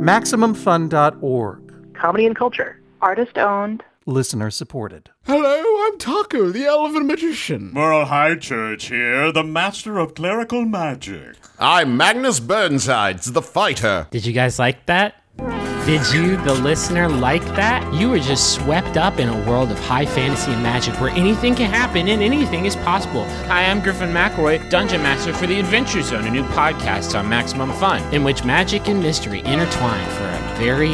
[0.00, 1.94] MaximumFun.org.
[1.94, 2.80] comedy and culture.
[3.02, 3.84] Artist owned.
[4.06, 5.10] Listener supported.
[5.26, 7.70] Hello, I'm Taako, the elven magician.
[7.74, 11.36] Merle Highchurch here, the master of clerical magic.
[11.58, 14.06] I'm Magnus Burnsides, the fighter.
[14.10, 15.19] Did you guys like that?
[15.38, 17.92] Did you, the listener, like that?
[17.94, 21.54] You were just swept up in a world of high fantasy and magic where anything
[21.54, 23.24] can happen and anything is possible.
[23.46, 27.72] Hi, I'm Griffin McElroy, Dungeon Master for the Adventure Zone, a new podcast on Maximum
[27.72, 30.90] Fun, in which magic and mystery intertwine for a very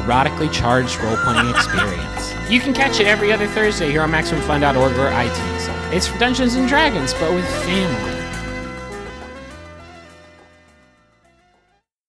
[0.00, 2.32] erotically charged role playing experience.
[2.50, 5.92] You can catch it every other Thursday here on MaximumFun.org or iTunes.
[5.92, 8.19] It's for Dungeons and Dragons, but with family.